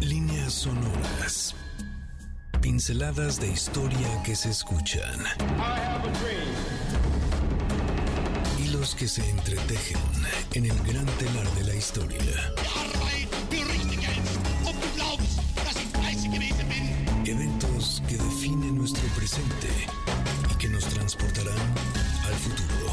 Líneas 0.00 0.52
sonoras. 0.54 1.54
Pinceladas 2.60 3.38
de 3.38 3.48
historia 3.48 4.22
que 4.24 4.34
se 4.34 4.50
escuchan. 4.50 5.20
Hilos 8.58 8.94
que 8.94 9.06
se 9.06 9.28
entretejen 9.28 10.00
en 10.54 10.64
el 10.66 10.78
gran 10.84 11.06
telar 11.06 11.48
de 11.54 11.64
la 11.64 11.74
historia. 11.74 12.18
Eventos 17.26 18.02
que 18.08 18.16
definen 18.16 18.78
nuestro 18.78 19.06
presente 19.16 19.68
y 20.50 20.54
que 20.56 20.68
nos 20.68 20.84
transportarán 20.86 21.58
al 22.26 22.34
futuro. 22.34 22.86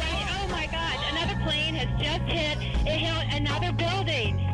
Oh 0.00 0.48
my 0.48 0.66
God, 0.66 0.98
another 1.12 1.38
plane 1.44 1.76
has 1.76 1.88
just 1.98 2.22
hit, 2.28 2.58
it 2.84 2.98
hit 2.98 3.34
another 3.34 3.72
building, 3.72 4.53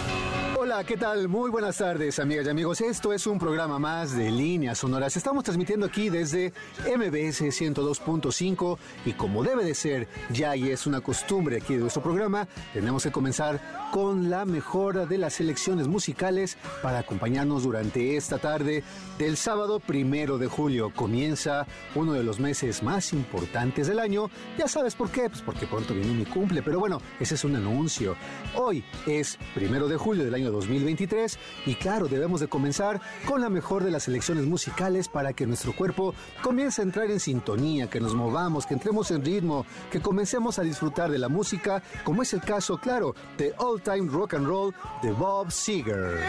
Hola, 0.71 0.85
¿qué 0.85 0.95
tal? 0.95 1.27
Muy 1.27 1.51
buenas 1.51 1.79
tardes, 1.79 2.17
amigas 2.17 2.47
y 2.47 2.49
amigos. 2.49 2.79
Esto 2.79 3.11
es 3.11 3.27
un 3.27 3.37
programa 3.37 3.77
más 3.77 4.15
de 4.15 4.31
Líneas 4.31 4.77
Sonoras. 4.77 5.17
Estamos 5.17 5.43
transmitiendo 5.43 5.85
aquí 5.85 6.07
desde 6.07 6.53
MBS 6.85 7.41
102.5 7.41 8.77
y 9.03 9.11
como 9.11 9.43
debe 9.43 9.65
de 9.65 9.75
ser, 9.75 10.07
ya 10.29 10.55
y 10.55 10.69
es 10.69 10.87
una 10.87 11.01
costumbre 11.01 11.57
aquí 11.57 11.73
de 11.73 11.81
nuestro 11.81 12.01
programa, 12.01 12.47
tenemos 12.71 13.03
que 13.03 13.11
comenzar 13.11 13.59
con 13.91 14.29
la 14.29 14.45
mejora 14.45 15.05
de 15.05 15.17
las 15.17 15.33
selecciones 15.33 15.89
musicales 15.89 16.57
para 16.81 16.99
acompañarnos 16.99 17.63
durante 17.63 18.15
esta 18.15 18.37
tarde 18.37 18.85
del 19.19 19.35
sábado 19.35 19.81
primero 19.81 20.37
de 20.37 20.47
julio. 20.47 20.93
Comienza 20.95 21.67
uno 21.95 22.13
de 22.13 22.23
los 22.23 22.39
meses 22.39 22.81
más 22.81 23.11
importantes 23.11 23.87
del 23.87 23.99
año. 23.99 24.29
Ya 24.57 24.69
sabes 24.69 24.95
por 24.95 25.11
qué, 25.11 25.29
pues 25.29 25.41
porque 25.41 25.67
pronto 25.67 25.93
viene 25.93 26.13
mi 26.13 26.23
cumple, 26.23 26.63
pero 26.63 26.79
bueno, 26.79 27.01
ese 27.19 27.35
es 27.35 27.43
un 27.43 27.57
anuncio. 27.57 28.15
Hoy 28.55 28.85
es 29.05 29.37
primero 29.53 29.89
de 29.89 29.97
julio 29.97 30.23
del 30.23 30.35
año 30.35 30.60
2023 30.61 31.37
y 31.65 31.75
claro, 31.75 32.07
debemos 32.07 32.39
de 32.39 32.47
comenzar 32.47 33.01
con 33.25 33.41
la 33.41 33.49
mejor 33.49 33.83
de 33.83 33.91
las 33.91 34.03
selecciones 34.03 34.45
musicales 34.45 35.07
para 35.07 35.33
que 35.33 35.45
nuestro 35.45 35.75
cuerpo 35.75 36.13
comience 36.41 36.81
a 36.81 36.85
entrar 36.85 37.09
en 37.09 37.19
sintonía, 37.19 37.89
que 37.89 37.99
nos 37.99 38.15
movamos, 38.15 38.65
que 38.65 38.73
entremos 38.73 39.11
en 39.11 39.23
ritmo, 39.23 39.65
que 39.91 40.01
comencemos 40.01 40.59
a 40.59 40.63
disfrutar 40.63 41.11
de 41.11 41.17
la 41.17 41.29
música, 41.29 41.83
como 42.03 42.21
es 42.21 42.33
el 42.33 42.41
caso, 42.41 42.77
claro, 42.77 43.15
de 43.37 43.53
All 43.57 43.81
Time 43.81 44.09
Rock 44.09 44.35
and 44.35 44.47
Roll 44.47 44.73
de 45.01 45.11
Bob 45.11 45.51
Seger. 45.51 46.19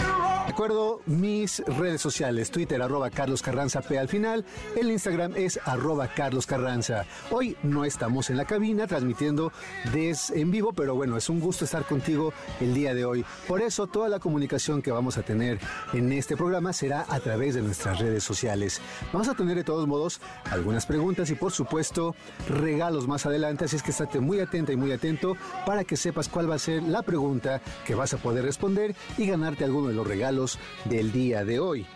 Recuerdo 0.47 1.01
mis 1.07 1.61
redes 1.67 2.01
sociales, 2.01 2.51
Twitter 2.51 2.83
arroba 2.83 3.11
Carlos 3.11 3.43
Carranza 3.43 3.81
P 3.81 3.99
al 3.99 4.09
final, 4.09 4.45
el 4.77 4.91
Instagram 4.91 5.35
es 5.37 5.61
arroba 5.65 6.09
Carlos 6.09 6.47
Carranza. 6.47 7.05
Hoy 7.31 7.57
no 7.63 7.85
estamos 7.85 8.31
en 8.31 8.37
la 8.37 8.45
cabina 8.45 8.87
transmitiendo 8.87 9.53
des 9.93 10.31
en 10.31 10.51
vivo, 10.51 10.73
pero 10.73 10.95
bueno, 10.95 11.17
es 11.17 11.29
un 11.29 11.41
gusto 11.41 11.65
estar 11.65 11.85
contigo 11.85 12.33
el 12.61 12.75
día 12.75 12.95
de 12.95 13.05
hoy. 13.05 13.25
Por 13.47 13.63
eso 13.63 13.87
toda 13.87 14.09
la 14.09 14.19
comunicación 14.23 14.81
que 14.81 14.92
vamos 14.92 15.19
a 15.19 15.23
tener 15.23 15.59
en 15.92 16.12
este 16.12 16.37
programa 16.37 16.73
será 16.73 17.05
a 17.09 17.20
través 17.20 17.55
de 17.55 17.62
nuestras 17.62 17.98
redes 17.98 18.25
sociales. 18.25 18.81
Vamos 19.12 19.29
a 19.29 19.34
tener 19.34 19.56
de 19.56 19.64
todos 19.64 19.87
modos 19.87 20.20
algunas 20.51 20.87
preguntas 20.87 21.29
y 21.31 21.34
por 21.34 21.53
supuesto 21.53 22.14
regalos 22.48 23.06
más 23.06 23.27
adelante, 23.27 23.64
así 23.64 23.77
es 23.77 23.83
que 23.83 23.91
estate 23.91 24.20
muy 24.20 24.41
atenta 24.41 24.73
y 24.73 24.77
muy 24.77 24.92
atento 24.92 25.37
para 25.67 25.84
que 25.84 25.97
sepas 25.97 26.29
cuál 26.29 26.51
va 26.51 26.55
a 26.55 26.59
ser 26.59 26.83
la 26.83 27.03
pregunta 27.03 27.61
que 27.84 27.95
vas 27.95 28.14
a 28.14 28.19
poder 28.19 28.45
responder 28.45 28.95
y 29.19 29.27
ganarte 29.27 29.64
alguno 29.64 29.89
de 29.89 29.95
los 29.95 30.06
regalos 30.06 30.59
del 30.84 31.12
día 31.12 31.45
de 31.45 31.59
hoy. 31.59 31.86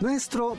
Nuestro 0.00 0.56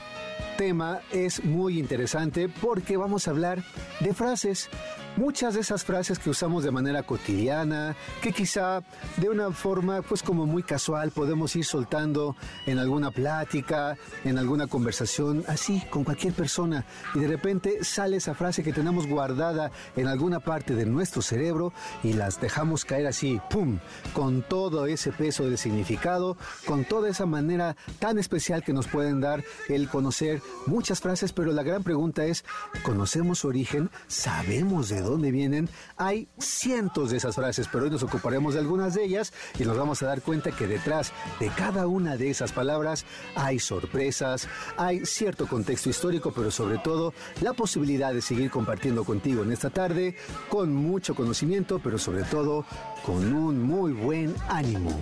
tema 0.57 0.99
es 1.11 1.43
muy 1.43 1.79
interesante 1.79 2.49
porque 2.49 2.97
vamos 2.97 3.27
a 3.27 3.31
hablar 3.31 3.63
de 3.99 4.13
frases. 4.13 4.69
Muchas 5.17 5.55
de 5.55 5.61
esas 5.61 5.83
frases 5.83 6.19
que 6.19 6.29
usamos 6.29 6.63
de 6.63 6.69
manera 6.69 7.01
cotidiana, 7.01 7.95
que 8.21 8.31
quizá 8.31 8.83
de 9.17 9.27
una 9.27 9.49
forma 9.49 10.03
pues 10.03 10.21
como 10.21 10.45
muy 10.45 10.61
casual 10.61 11.09
podemos 11.09 11.55
ir 11.55 11.65
soltando 11.65 12.35
en 12.67 12.77
alguna 12.77 13.09
plática, 13.09 13.97
en 14.23 14.37
alguna 14.37 14.67
conversación, 14.67 15.43
así 15.47 15.81
con 15.89 16.03
cualquier 16.03 16.33
persona 16.33 16.85
y 17.15 17.19
de 17.19 17.27
repente 17.29 17.83
sale 17.83 18.17
esa 18.17 18.35
frase 18.35 18.61
que 18.61 18.71
tenemos 18.71 19.07
guardada 19.07 19.71
en 19.95 20.05
alguna 20.05 20.39
parte 20.39 20.75
de 20.75 20.85
nuestro 20.85 21.23
cerebro 21.23 21.73
y 22.03 22.13
las 22.13 22.39
dejamos 22.39 22.85
caer 22.85 23.07
así, 23.07 23.41
pum, 23.49 23.79
con 24.13 24.43
todo 24.43 24.85
ese 24.85 25.11
peso 25.11 25.45
del 25.45 25.57
significado, 25.57 26.37
con 26.67 26.85
toda 26.85 27.09
esa 27.09 27.25
manera 27.25 27.75
tan 27.97 28.19
especial 28.19 28.63
que 28.63 28.71
nos 28.71 28.87
pueden 28.87 29.19
dar 29.19 29.43
el 29.67 29.89
conocer 29.89 30.43
muchas 30.67 31.01
frases, 31.01 31.33
pero 31.33 31.53
la 31.53 31.63
gran 31.63 31.81
pregunta 31.81 32.23
es, 32.23 32.45
¿conocemos 32.83 33.39
su 33.39 33.47
origen? 33.47 33.89
¿Sabemos 34.07 34.89
de 34.89 34.97
dónde 35.01 35.06
vienen? 35.15 35.69
Hay 35.97 36.27
cientos 36.37 37.11
de 37.11 37.17
esas 37.17 37.35
frases, 37.35 37.67
pero 37.71 37.85
hoy 37.85 37.89
nos 37.89 38.03
ocuparemos 38.03 38.53
de 38.53 38.59
algunas 38.59 38.93
de 38.93 39.05
ellas 39.05 39.33
y 39.57 39.63
nos 39.63 39.77
vamos 39.77 40.01
a 40.03 40.07
dar 40.07 40.21
cuenta 40.21 40.51
que 40.51 40.67
detrás 40.67 41.13
de 41.39 41.49
cada 41.49 41.87
una 41.87 42.17
de 42.17 42.29
esas 42.29 42.51
palabras 42.51 43.05
hay 43.35 43.59
sorpresas, 43.59 44.47
hay 44.77 45.05
cierto 45.05 45.47
contexto 45.47 45.89
histórico, 45.89 46.31
pero 46.35 46.51
sobre 46.51 46.77
todo 46.79 47.13
la 47.41 47.53
posibilidad 47.53 48.13
de 48.13 48.21
seguir 48.21 48.51
compartiendo 48.51 49.03
contigo 49.03 49.43
en 49.43 49.51
esta 49.51 49.69
tarde 49.69 50.15
con 50.49 50.73
mucho 50.73 51.15
conocimiento, 51.15 51.79
pero 51.83 51.97
sobre 51.97 52.23
todo 52.23 52.65
con 53.05 53.33
un 53.33 53.61
muy 53.61 53.93
buen 53.93 54.35
ánimo. 54.49 54.99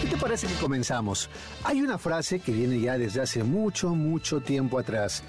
¿Qué 0.00 0.08
te 0.08 0.16
parece 0.16 0.46
que 0.46 0.54
comenzamos? 0.54 1.28
Hay 1.64 1.80
una 1.80 1.98
frase 1.98 2.40
que 2.40 2.52
viene 2.52 2.80
ya 2.80 2.98
desde 2.98 3.20
hace 3.20 3.42
mucho, 3.42 3.94
mucho 3.94 4.40
tiempo 4.40 4.78
atrás. 4.78 5.22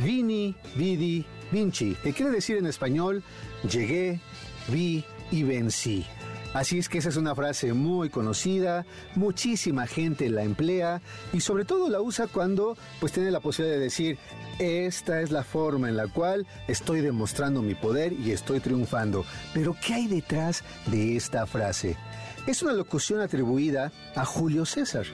Vini, 0.00 0.54
vidi, 0.74 1.24
vinci, 1.54 1.96
que 2.02 2.12
quiere 2.12 2.32
decir 2.32 2.56
en 2.56 2.66
español, 2.66 3.22
llegué, 3.70 4.20
vi 4.68 5.04
y 5.30 5.44
vencí. 5.44 6.04
Así 6.52 6.78
es 6.78 6.88
que 6.88 6.98
esa 6.98 7.08
es 7.08 7.16
una 7.16 7.34
frase 7.34 7.72
muy 7.72 8.10
conocida, 8.10 8.86
muchísima 9.14 9.86
gente 9.86 10.28
la 10.30 10.42
emplea 10.42 11.00
y 11.32 11.40
sobre 11.40 11.64
todo 11.64 11.88
la 11.88 12.00
usa 12.00 12.26
cuando 12.26 12.76
pues 13.00 13.12
tiene 13.12 13.30
la 13.30 13.40
posibilidad 13.40 13.76
de 13.76 13.84
decir, 13.84 14.18
esta 14.58 15.20
es 15.20 15.30
la 15.30 15.42
forma 15.42 15.88
en 15.88 15.96
la 15.96 16.06
cual 16.06 16.46
estoy 16.68 17.00
demostrando 17.00 17.62
mi 17.62 17.74
poder 17.74 18.12
y 18.12 18.32
estoy 18.32 18.60
triunfando. 18.60 19.24
Pero 19.52 19.76
¿qué 19.84 19.94
hay 19.94 20.06
detrás 20.06 20.62
de 20.86 21.16
esta 21.16 21.46
frase? 21.46 21.96
Es 22.46 22.62
una 22.62 22.72
locución 22.72 23.20
atribuida 23.20 23.90
a 24.14 24.24
Julio 24.24 24.64
César. 24.64 25.06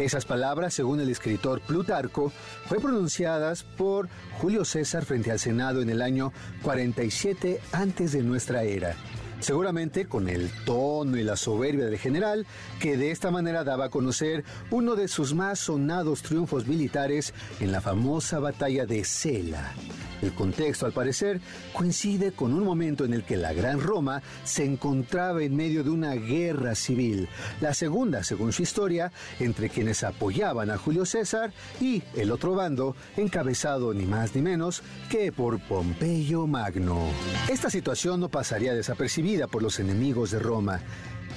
Esas 0.00 0.24
palabras, 0.24 0.72
según 0.72 0.98
el 1.00 1.10
escritor 1.10 1.60
Plutarco, 1.60 2.32
fue 2.64 2.80
pronunciadas 2.80 3.64
por 3.64 4.08
Julio 4.40 4.64
César 4.64 5.04
frente 5.04 5.30
al 5.30 5.38
Senado 5.38 5.82
en 5.82 5.90
el 5.90 6.00
año 6.00 6.32
47 6.62 7.60
antes 7.72 8.12
de 8.12 8.22
nuestra 8.22 8.62
era. 8.62 8.96
Seguramente 9.40 10.06
con 10.06 10.30
el 10.30 10.50
tono 10.64 11.18
y 11.18 11.22
la 11.22 11.36
soberbia 11.36 11.84
del 11.84 11.98
general, 11.98 12.46
que 12.80 12.96
de 12.96 13.10
esta 13.10 13.30
manera 13.30 13.62
daba 13.62 13.86
a 13.86 13.90
conocer 13.90 14.42
uno 14.70 14.96
de 14.96 15.06
sus 15.06 15.34
más 15.34 15.58
sonados 15.58 16.22
triunfos 16.22 16.66
militares 16.66 17.34
en 17.60 17.70
la 17.70 17.82
famosa 17.82 18.38
batalla 18.38 18.86
de 18.86 19.04
Sela. 19.04 19.74
El 20.22 20.32
contexto, 20.34 20.86
al 20.86 20.92
parecer, 20.92 21.40
coincide 21.72 22.32
con 22.32 22.52
un 22.52 22.64
momento 22.64 23.04
en 23.04 23.14
el 23.14 23.24
que 23.24 23.36
la 23.36 23.52
Gran 23.52 23.80
Roma 23.80 24.22
se 24.44 24.64
encontraba 24.64 25.42
en 25.42 25.56
medio 25.56 25.82
de 25.84 25.90
una 25.90 26.14
guerra 26.14 26.74
civil, 26.74 27.28
la 27.60 27.74
segunda, 27.74 28.22
según 28.22 28.52
su 28.52 28.62
historia, 28.62 29.12
entre 29.38 29.70
quienes 29.70 30.04
apoyaban 30.04 30.70
a 30.70 30.78
Julio 30.78 31.06
César 31.06 31.52
y 31.80 32.02
el 32.14 32.30
otro 32.30 32.54
bando, 32.54 32.96
encabezado 33.16 33.94
ni 33.94 34.04
más 34.04 34.34
ni 34.34 34.42
menos 34.42 34.82
que 35.08 35.32
por 35.32 35.60
Pompeyo 35.60 36.46
Magno. 36.46 37.08
Esta 37.48 37.70
situación 37.70 38.20
no 38.20 38.28
pasaría 38.28 38.74
desapercibida 38.74 39.46
por 39.46 39.62
los 39.62 39.78
enemigos 39.78 40.30
de 40.30 40.38
Roma, 40.38 40.80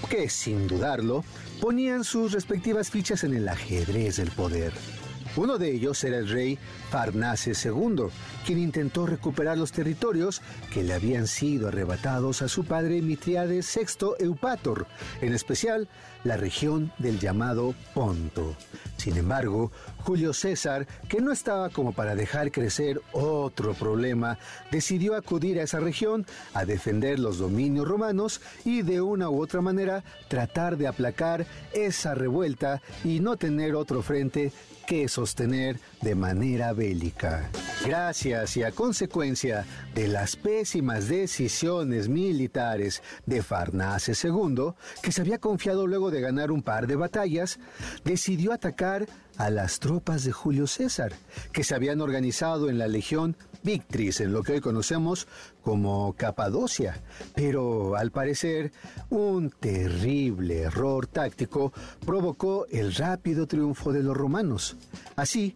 que, 0.10 0.30
sin 0.30 0.68
dudarlo, 0.68 1.24
ponían 1.62 2.04
sus 2.04 2.34
respectivas 2.34 2.90
fichas 2.90 3.24
en 3.24 3.34
el 3.34 3.48
ajedrez 3.48 4.18
del 4.18 4.32
poder. 4.32 4.74
Uno 5.36 5.58
de 5.58 5.72
ellos 5.72 6.04
era 6.04 6.18
el 6.18 6.30
rey 6.30 6.60
Farnaces 6.92 7.66
II, 7.66 8.06
quien 8.46 8.60
intentó 8.60 9.08
recuperar 9.08 9.58
los 9.58 9.72
territorios 9.72 10.42
que 10.72 10.84
le 10.84 10.94
habían 10.94 11.26
sido 11.26 11.70
arrebatados 11.70 12.44
a 12.44 12.48
su 12.48 12.66
padre 12.66 13.02
Mitriades 13.02 13.68
VI 13.76 14.26
Eupator, 14.26 14.86
en 15.22 15.34
especial 15.34 15.88
la 16.24 16.38
región 16.38 16.92
del 17.00 17.20
llamado 17.20 17.74
Ponto. 17.96 18.56
Sin 18.98 19.18
embargo, 19.18 19.72
Julio 19.98 20.34
César, 20.34 20.88
que 21.10 21.20
no 21.20 21.32
estaba 21.32 21.70
como 21.70 21.94
para 21.94 22.16
dejar 22.16 22.52
crecer 22.52 23.02
otro 23.12 23.74
problema, 23.74 24.38
decidió 24.72 25.16
acudir 25.16 25.60
a 25.60 25.64
esa 25.64 25.80
región 25.80 26.26
a 26.54 26.64
defender 26.64 27.20
los 27.20 27.40
dominios 27.40 27.88
romanos 27.88 28.40
y 28.66 28.84
de 28.84 29.02
una 29.02 29.30
u 29.30 29.42
otra 29.42 29.62
manera 29.62 30.04
tratar 30.28 30.78
de 30.78 30.88
aplacar 30.88 31.46
esa 31.74 32.14
revuelta 32.14 32.82
y 33.04 33.20
no 33.20 33.36
tener 33.36 33.76
otro 33.76 34.04
frente 34.04 34.52
que 34.86 35.08
sostener 35.08 35.80
de 36.02 36.16
manera 36.16 36.74
bélica. 36.74 37.50
Gracias 37.86 38.58
y 38.58 38.64
a 38.64 38.72
consecuencia 38.72 39.66
de 39.94 40.08
las 40.08 40.36
pésimas 40.36 41.08
decisiones 41.08 42.10
militares 42.10 43.02
de 43.26 43.42
Farnaces 43.42 44.24
II, 44.24 44.74
que 45.02 45.12
se 45.12 45.22
había 45.22 45.40
confiado 45.40 45.88
luego 45.88 46.12
de 46.12 46.22
ganar 46.22 46.52
un 46.52 46.62
par 46.62 46.88
de 46.88 46.96
batallas, 46.96 47.60
decidió 48.04 48.54
atacar 48.54 49.08
a 49.38 49.50
las 49.50 49.80
tropas 49.80 50.24
de 50.24 50.32
Julio 50.32 50.68
César, 50.68 51.14
que 51.52 51.64
se 51.64 51.76
habían 51.76 52.02
organizado 52.02 52.70
en 52.70 52.78
la 52.78 52.88
Legión 52.88 53.36
Victris, 53.64 54.20
en 54.22 54.34
lo 54.34 54.44
que 54.44 54.54
hoy 54.54 54.62
conocemos 54.62 55.28
como 55.64 56.14
Capadocia. 56.14 57.02
Pero 57.34 57.96
al 57.96 58.12
parecer, 58.12 58.72
un 59.10 59.50
terrible 59.50 60.62
error 60.62 61.08
táctico 61.08 61.74
provocó 62.06 62.68
el 62.70 62.94
rápido 62.94 63.48
triunfo 63.48 63.92
de 63.92 64.04
los 64.04 64.16
romanos. 64.16 64.76
Así, 65.16 65.56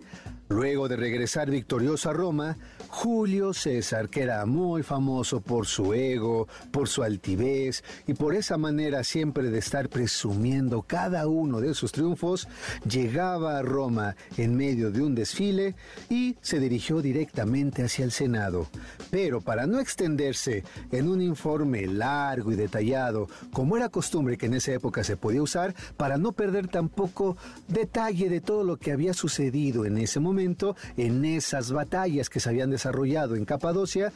luego 0.49 0.87
de 0.87 0.95
regresar 0.95 1.51
victorioso 1.51 2.09
a 2.09 2.13
Roma, 2.13 2.57
Julio 2.89 3.53
César, 3.53 4.09
que 4.09 4.23
era 4.23 4.45
muy 4.45 4.83
famoso 4.83 5.41
por 5.41 5.67
su 5.67 5.93
ego, 5.93 6.47
por 6.71 6.87
su 6.87 7.03
altivez 7.03 7.83
y 8.07 8.13
por 8.13 8.35
esa 8.35 8.57
manera 8.57 9.03
siempre 9.03 9.49
de 9.49 9.59
estar 9.59 9.89
presumiendo 9.89 10.81
cada 10.81 11.27
uno 11.27 11.61
de 11.61 11.73
sus 11.73 11.91
triunfos, 11.91 12.47
llegaba 12.89 13.57
a 13.57 13.61
Roma 13.61 14.15
en 14.37 14.55
medio 14.55 14.91
de 14.91 15.01
un 15.01 15.15
desfile 15.15 15.75
y 16.09 16.35
se 16.41 16.59
dirigió 16.59 17.01
directamente 17.01 17.83
hacia 17.83 18.05
el 18.05 18.11
Senado. 18.11 18.67
Pero 19.09 19.41
para 19.41 19.67
no 19.67 19.79
extenderse 19.79 20.63
en 20.91 21.09
un 21.09 21.21
informe 21.21 21.85
largo 21.87 22.51
y 22.51 22.55
detallado, 22.55 23.27
como 23.51 23.77
era 23.77 23.89
costumbre 23.89 24.37
que 24.37 24.47
en 24.47 24.55
esa 24.55 24.73
época 24.73 25.03
se 25.03 25.17
podía 25.17 25.41
usar, 25.41 25.75
para 25.97 26.17
no 26.17 26.31
perder 26.31 26.67
tampoco 26.67 27.37
detalle 27.67 28.29
de 28.29 28.41
todo 28.41 28.63
lo 28.63 28.77
que 28.77 28.91
había 28.91 29.13
sucedido 29.13 29.85
en 29.85 29.97
ese 29.97 30.19
momento, 30.19 30.75
en 30.95 31.25
esas 31.25 31.71
batallas 31.71 32.29
que 32.29 32.39
se 32.39 32.49
habían 32.49 32.71
desarrollado, 32.77 33.35
en 33.35 33.43
Capadocia, 33.43 34.13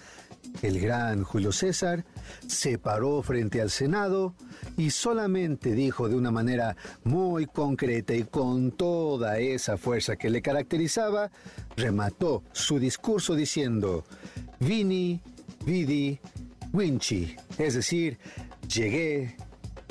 el 0.61 0.79
gran 0.79 1.23
Julio 1.23 1.51
César 1.51 2.05
se 2.45 2.77
paró 2.77 3.23
frente 3.23 3.59
al 3.59 3.71
Senado 3.71 4.35
y 4.77 4.91
solamente 4.91 5.73
dijo 5.73 6.07
de 6.07 6.15
una 6.15 6.29
manera 6.29 6.77
muy 7.03 7.47
concreta 7.47 8.13
y 8.13 8.23
con 8.23 8.71
toda 8.71 9.39
esa 9.39 9.77
fuerza 9.77 10.15
que 10.15 10.29
le 10.29 10.43
caracterizaba, 10.43 11.31
remató 11.75 12.43
su 12.51 12.77
discurso 12.77 13.33
diciendo, 13.33 14.03
Vini, 14.59 15.19
vidi, 15.65 16.19
vinci, 16.71 17.35
es 17.57 17.73
decir, 17.73 18.19
llegué, 18.67 19.35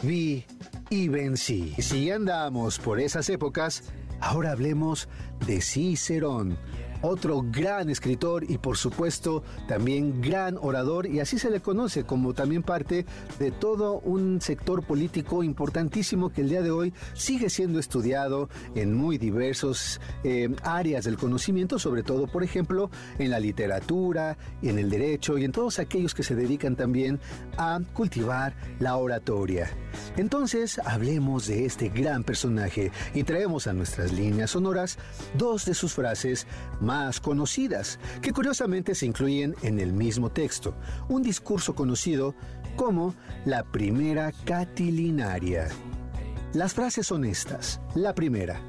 vi 0.03 0.45
y 0.91 1.09
vencí. 1.09 1.75
Si 1.79 2.09
andamos 2.11 2.79
por 2.79 3.01
esas 3.01 3.29
épocas, 3.31 3.83
ahora 4.21 4.53
hablemos 4.53 5.09
de 5.45 5.61
Cicerón 5.61 6.57
otro 7.03 7.45
gran 7.51 7.91
escritor 7.91 8.45
y 8.49 8.59
por 8.59 8.77
supuesto 8.77 9.43
también 9.67 10.21
gran 10.21 10.59
orador 10.61 11.07
y 11.07 11.21
así 11.21 11.39
se 11.39 11.51
le 11.51 11.61
conoce 11.61 12.05
como 12.05 12.35
también 12.35 12.63
parte 12.63 13.07
de 13.39 13.51
todo 13.51 14.01
un 14.01 14.41
sector 14.41 14.85
político 14.85 15.43
importantísimo 15.43 16.31
que 16.31 16.43
el 16.43 16.49
día 16.49 16.63
de 16.63 16.71
hoy 16.71 16.93
sigue 17.15 17.51
siendo 17.51 17.79
estudiado 17.79 18.49
en 18.75 18.95
muy 18.95 19.19
diversos 19.19 20.01
eh, 20.25 20.55
áreas 20.63 21.05
del 21.05 21.17
conocimiento, 21.17 21.79
sobre 21.79 22.03
todo 22.03 22.27
por 22.27 22.43
ejemplo 22.43 22.91
en 23.19 23.31
la 23.31 23.41
literatura, 23.41 24.37
en 24.63 24.79
el 24.79 24.91
derecho 24.91 25.39
y 25.39 25.45
en 25.45 25.53
todos 25.53 25.79
aquellos 25.79 26.15
que 26.15 26.23
se 26.23 26.35
dedican 26.35 26.77
también 26.77 27.21
a 27.57 27.81
cultivar 27.95 28.55
la 28.79 28.97
oratoria. 28.97 29.71
Entonces 30.17 30.79
hablemos 30.85 31.47
de 31.47 31.65
este 31.65 31.89
gran 31.89 32.25
personaje 32.25 32.93
y 33.15 33.23
traemos 33.23 33.67
a 33.67 33.73
nuestras 33.73 34.13
líneas 34.13 34.51
sonoras 34.51 34.99
dos 35.35 35.65
de 35.65 35.75
sus 35.75 35.95
frases 35.95 36.47
más 36.81 36.90
conocidas, 37.21 37.99
que 38.23 38.33
curiosamente 38.33 38.95
se 38.95 39.07
incluyen 39.07 39.55
en 39.63 39.79
el 39.79 39.93
mismo 39.93 40.31
texto, 40.31 40.75
un 41.09 41.23
discurso 41.23 41.75
conocido 41.75 42.35
como 42.77 43.15
la 43.45 43.65
primera 43.65 44.33
catilinaria. 44.45 45.69
Las 46.53 46.75
frases 46.75 47.07
son 47.07 47.25
estas. 47.25 47.81
La 47.95 48.15
primera. 48.15 48.61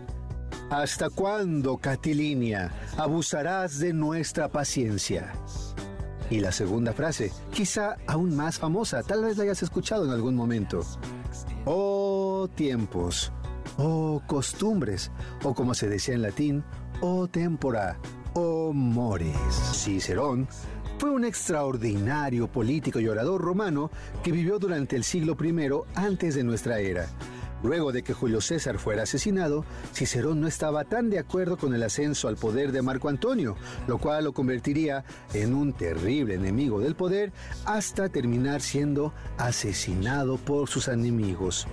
¿Hasta 0.69 1.09
cuándo, 1.09 1.77
Catilinia, 1.77 2.71
abusarás 2.97 3.79
de 3.79 3.91
nuestra 3.91 4.47
paciencia? 4.49 5.33
Y 6.29 6.39
la 6.39 6.51
segunda 6.51 6.93
frase, 6.93 7.31
quizá 7.51 7.97
aún 8.07 8.35
más 8.35 8.57
famosa, 8.57 9.03
tal 9.03 9.23
vez 9.23 9.37
la 9.37 9.43
hayas 9.43 9.63
escuchado 9.63 10.05
en 10.05 10.11
algún 10.11 10.35
momento. 10.35 10.81
Oh 11.65 12.47
tiempos, 12.55 13.33
oh 13.77 14.21
costumbres, 14.27 15.11
o 15.43 15.53
como 15.53 15.73
se 15.73 15.89
decía 15.89 16.15
en 16.15 16.21
latín, 16.21 16.63
o 17.01 17.27
tempora, 17.27 17.97
o 18.33 18.71
mores. 18.73 19.35
Cicerón 19.73 20.47
fue 20.97 21.09
un 21.09 21.25
extraordinario 21.25 22.47
político 22.47 22.99
y 22.99 23.07
orador 23.07 23.41
romano 23.41 23.89
que 24.23 24.31
vivió 24.31 24.59
durante 24.59 24.95
el 24.95 25.03
siglo 25.03 25.35
I 25.41 25.71
antes 25.95 26.35
de 26.35 26.43
nuestra 26.43 26.79
era. 26.79 27.07
Luego 27.63 27.91
de 27.91 28.03
que 28.03 28.13
Julio 28.13 28.41
César 28.41 28.79
fuera 28.79 29.03
asesinado, 29.03 29.65
Cicerón 29.93 30.41
no 30.41 30.47
estaba 30.47 30.83
tan 30.85 31.09
de 31.09 31.19
acuerdo 31.19 31.57
con 31.57 31.73
el 31.73 31.83
ascenso 31.83 32.27
al 32.27 32.37
poder 32.37 32.71
de 32.71 32.81
Marco 32.81 33.09
Antonio, 33.09 33.55
lo 33.87 33.97
cual 33.97 34.25
lo 34.25 34.33
convertiría 34.33 35.03
en 35.33 35.53
un 35.53 35.73
terrible 35.73 36.35
enemigo 36.35 36.79
del 36.79 36.95
poder 36.95 37.31
hasta 37.65 38.09
terminar 38.09 38.61
siendo 38.61 39.13
asesinado 39.37 40.37
por 40.37 40.69
sus 40.69 40.87
enemigos. 40.87 41.67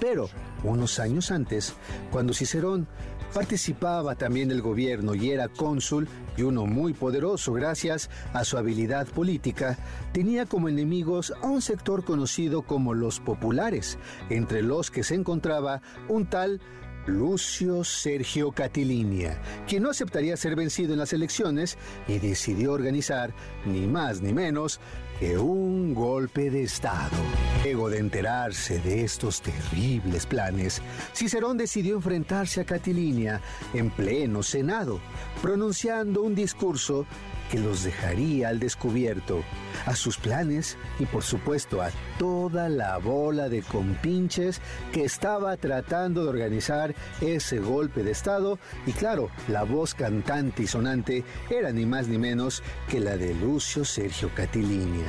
Pero, 0.00 0.28
unos 0.62 0.98
años 0.98 1.30
antes, 1.30 1.74
cuando 2.10 2.32
Cicerón 2.32 2.88
Participaba 3.34 4.14
también 4.14 4.48
del 4.48 4.62
gobierno 4.62 5.16
y 5.16 5.32
era 5.32 5.48
cónsul 5.48 6.06
y 6.36 6.42
uno 6.42 6.66
muy 6.66 6.92
poderoso 6.92 7.52
gracias 7.52 8.08
a 8.32 8.44
su 8.44 8.56
habilidad 8.56 9.08
política. 9.08 9.76
Tenía 10.12 10.46
como 10.46 10.68
enemigos 10.68 11.34
a 11.42 11.48
un 11.48 11.60
sector 11.60 12.04
conocido 12.04 12.62
como 12.62 12.94
los 12.94 13.18
populares, 13.18 13.98
entre 14.30 14.62
los 14.62 14.92
que 14.92 15.02
se 15.02 15.16
encontraba 15.34 15.82
un 16.08 16.26
tal 16.26 16.60
Lucio 17.06 17.82
Sergio 17.82 18.52
Catilinia, 18.52 19.38
quien 19.66 19.82
no 19.82 19.90
aceptaría 19.90 20.36
ser 20.36 20.54
vencido 20.54 20.92
en 20.92 21.00
las 21.00 21.12
elecciones 21.12 21.76
y 22.06 22.18
decidió 22.20 22.72
organizar, 22.72 23.34
ni 23.66 23.86
más 23.88 24.22
ni 24.22 24.32
menos, 24.32 24.78
que 25.18 25.36
un 25.36 25.92
golpe 25.92 26.50
de 26.50 26.62
Estado. 26.62 27.16
Luego 27.64 27.90
de 27.90 27.98
enterarse 27.98 28.78
de 28.78 29.02
estos 29.02 29.42
terribles 29.42 30.24
planes, 30.24 30.80
Cicerón 31.12 31.58
decidió 31.58 31.96
enfrentarse 31.96 32.60
a 32.60 32.64
Catilinia 32.64 33.40
en 33.74 33.90
pleno 33.90 34.42
Senado, 34.42 35.00
pronunciando 35.42 36.22
un 36.22 36.34
discurso 36.34 37.06
que 37.54 37.60
los 37.60 37.84
dejaría 37.84 38.48
al 38.48 38.58
descubierto, 38.58 39.44
a 39.86 39.94
sus 39.94 40.18
planes 40.18 40.76
y 40.98 41.06
por 41.06 41.22
supuesto 41.22 41.82
a 41.82 41.90
toda 42.18 42.68
la 42.68 42.98
bola 42.98 43.48
de 43.48 43.62
compinches 43.62 44.60
que 44.92 45.04
estaba 45.04 45.56
tratando 45.56 46.24
de 46.24 46.30
organizar 46.30 46.96
ese 47.20 47.60
golpe 47.60 48.02
de 48.02 48.10
Estado 48.10 48.58
y 48.86 48.92
claro, 48.92 49.30
la 49.46 49.62
voz 49.62 49.94
cantante 49.94 50.64
y 50.64 50.66
sonante 50.66 51.22
era 51.48 51.70
ni 51.70 51.86
más 51.86 52.08
ni 52.08 52.18
menos 52.18 52.60
que 52.88 52.98
la 52.98 53.16
de 53.16 53.32
Lucio 53.36 53.84
Sergio 53.84 54.30
Catilinia. 54.34 55.06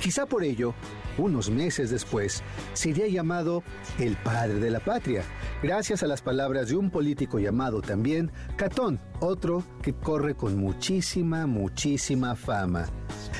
Quizá 0.00 0.26
por 0.26 0.44
ello, 0.44 0.74
unos 1.18 1.50
meses 1.50 1.90
después, 1.90 2.42
sería 2.72 3.06
llamado 3.08 3.62
el 3.98 4.16
padre 4.16 4.54
de 4.54 4.70
la 4.70 4.80
patria, 4.80 5.22
gracias 5.62 6.02
a 6.02 6.06
las 6.06 6.22
palabras 6.22 6.68
de 6.68 6.76
un 6.76 6.90
político 6.90 7.38
llamado 7.38 7.82
también 7.82 8.30
Catón, 8.56 9.00
otro 9.20 9.62
que 9.82 9.92
corre 9.92 10.34
con 10.34 10.56
muchísima, 10.56 11.46
muchísima 11.46 12.36
fama. 12.36 12.86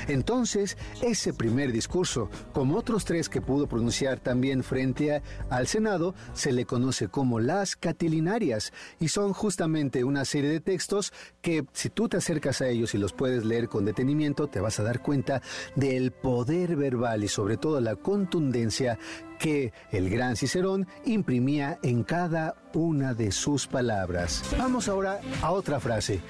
Entonces, 0.07 0.77
ese 1.01 1.33
primer 1.33 1.71
discurso, 1.71 2.29
como 2.53 2.77
otros 2.77 3.05
tres 3.05 3.29
que 3.29 3.41
pudo 3.41 3.67
pronunciar 3.67 4.19
también 4.19 4.63
frente 4.63 5.21
al 5.49 5.67
Senado, 5.67 6.15
se 6.33 6.51
le 6.51 6.65
conoce 6.65 7.07
como 7.07 7.39
las 7.39 7.75
catilinarias 7.75 8.73
y 8.99 9.09
son 9.09 9.33
justamente 9.33 10.03
una 10.03 10.25
serie 10.25 10.49
de 10.49 10.59
textos 10.59 11.13
que 11.41 11.65
si 11.73 11.89
tú 11.89 12.09
te 12.09 12.17
acercas 12.17 12.61
a 12.61 12.67
ellos 12.67 12.93
y 12.93 12.97
los 12.97 13.13
puedes 13.13 13.45
leer 13.45 13.69
con 13.69 13.85
detenimiento, 13.85 14.47
te 14.47 14.59
vas 14.59 14.79
a 14.79 14.83
dar 14.83 15.01
cuenta 15.01 15.41
del 15.75 16.11
poder 16.11 16.75
verbal 16.75 17.23
y 17.23 17.27
sobre 17.27 17.57
todo 17.57 17.68
la 17.79 17.95
contundencia 17.95 18.97
que 19.39 19.71
el 19.91 20.09
gran 20.09 20.35
Cicerón 20.35 20.87
imprimía 21.05 21.79
en 21.83 22.03
cada 22.03 22.55
una 22.73 23.13
de 23.13 23.31
sus 23.31 23.67
palabras. 23.67 24.43
Vamos 24.57 24.87
ahora 24.89 25.21
a 25.41 25.51
otra 25.51 25.79
frase. 25.79 26.21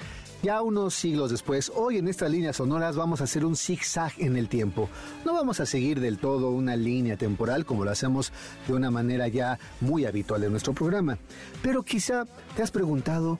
Ya 0.42 0.62
unos 0.62 0.94
siglos 0.94 1.30
después, 1.30 1.70
hoy 1.74 1.98
en 1.98 2.08
estas 2.08 2.30
líneas 2.30 2.56
sonoras 2.56 2.96
vamos 2.96 3.20
a 3.20 3.24
hacer 3.24 3.44
un 3.44 3.56
zigzag 3.56 4.12
en 4.16 4.38
el 4.38 4.48
tiempo. 4.48 4.88
No 5.26 5.34
vamos 5.34 5.60
a 5.60 5.66
seguir 5.66 6.00
del 6.00 6.16
todo 6.16 6.50
una 6.50 6.76
línea 6.76 7.18
temporal 7.18 7.66
como 7.66 7.84
lo 7.84 7.90
hacemos 7.90 8.32
de 8.66 8.72
una 8.72 8.90
manera 8.90 9.28
ya 9.28 9.58
muy 9.82 10.06
habitual 10.06 10.42
en 10.44 10.52
nuestro 10.52 10.72
programa. 10.72 11.18
Pero 11.62 11.82
quizá 11.82 12.24
te 12.56 12.62
has 12.62 12.70
preguntado 12.70 13.38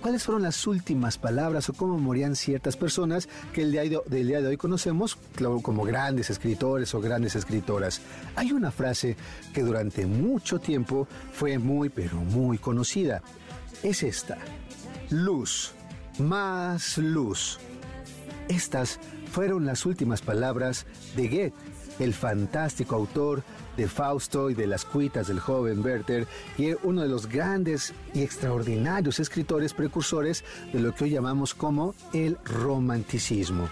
cuáles 0.00 0.24
fueron 0.24 0.42
las 0.42 0.66
últimas 0.66 1.18
palabras 1.18 1.68
o 1.68 1.74
cómo 1.74 1.98
morían 1.98 2.34
ciertas 2.34 2.76
personas 2.76 3.28
que 3.52 3.62
el 3.62 3.72
día 3.72 3.82
de, 3.82 4.00
del 4.06 4.28
día 4.28 4.40
de 4.40 4.48
hoy 4.48 4.56
conocemos 4.56 5.18
como 5.62 5.84
grandes 5.84 6.30
escritores 6.30 6.94
o 6.94 7.00
grandes 7.00 7.36
escritoras. 7.36 8.00
Hay 8.36 8.52
una 8.52 8.70
frase 8.70 9.16
que 9.52 9.62
durante 9.62 10.06
mucho 10.06 10.58
tiempo 10.58 11.06
fue 11.32 11.58
muy 11.58 11.90
pero 11.90 12.16
muy 12.16 12.58
conocida. 12.58 13.22
Es 13.82 14.02
esta. 14.02 14.38
Luz 15.10 15.72
más 16.18 16.98
luz. 16.98 17.58
Estas 18.48 19.00
fueron 19.30 19.66
las 19.66 19.84
últimas 19.86 20.22
palabras 20.22 20.86
de 21.16 21.28
Goethe, 21.28 21.54
el 21.98 22.14
fantástico 22.14 22.94
autor 22.94 23.42
de 23.76 23.88
Fausto 23.88 24.50
y 24.50 24.54
de 24.54 24.66
las 24.66 24.84
cuitas 24.84 25.28
del 25.28 25.40
joven 25.40 25.84
Werther 25.84 26.26
y 26.58 26.72
uno 26.82 27.02
de 27.02 27.08
los 27.08 27.28
grandes 27.28 27.92
y 28.12 28.22
extraordinarios 28.22 29.20
escritores 29.20 29.74
precursores 29.74 30.44
de 30.72 30.80
lo 30.80 30.94
que 30.94 31.04
hoy 31.04 31.10
llamamos 31.10 31.54
como 31.54 31.94
el 32.12 32.38
romanticismo. 32.44 33.68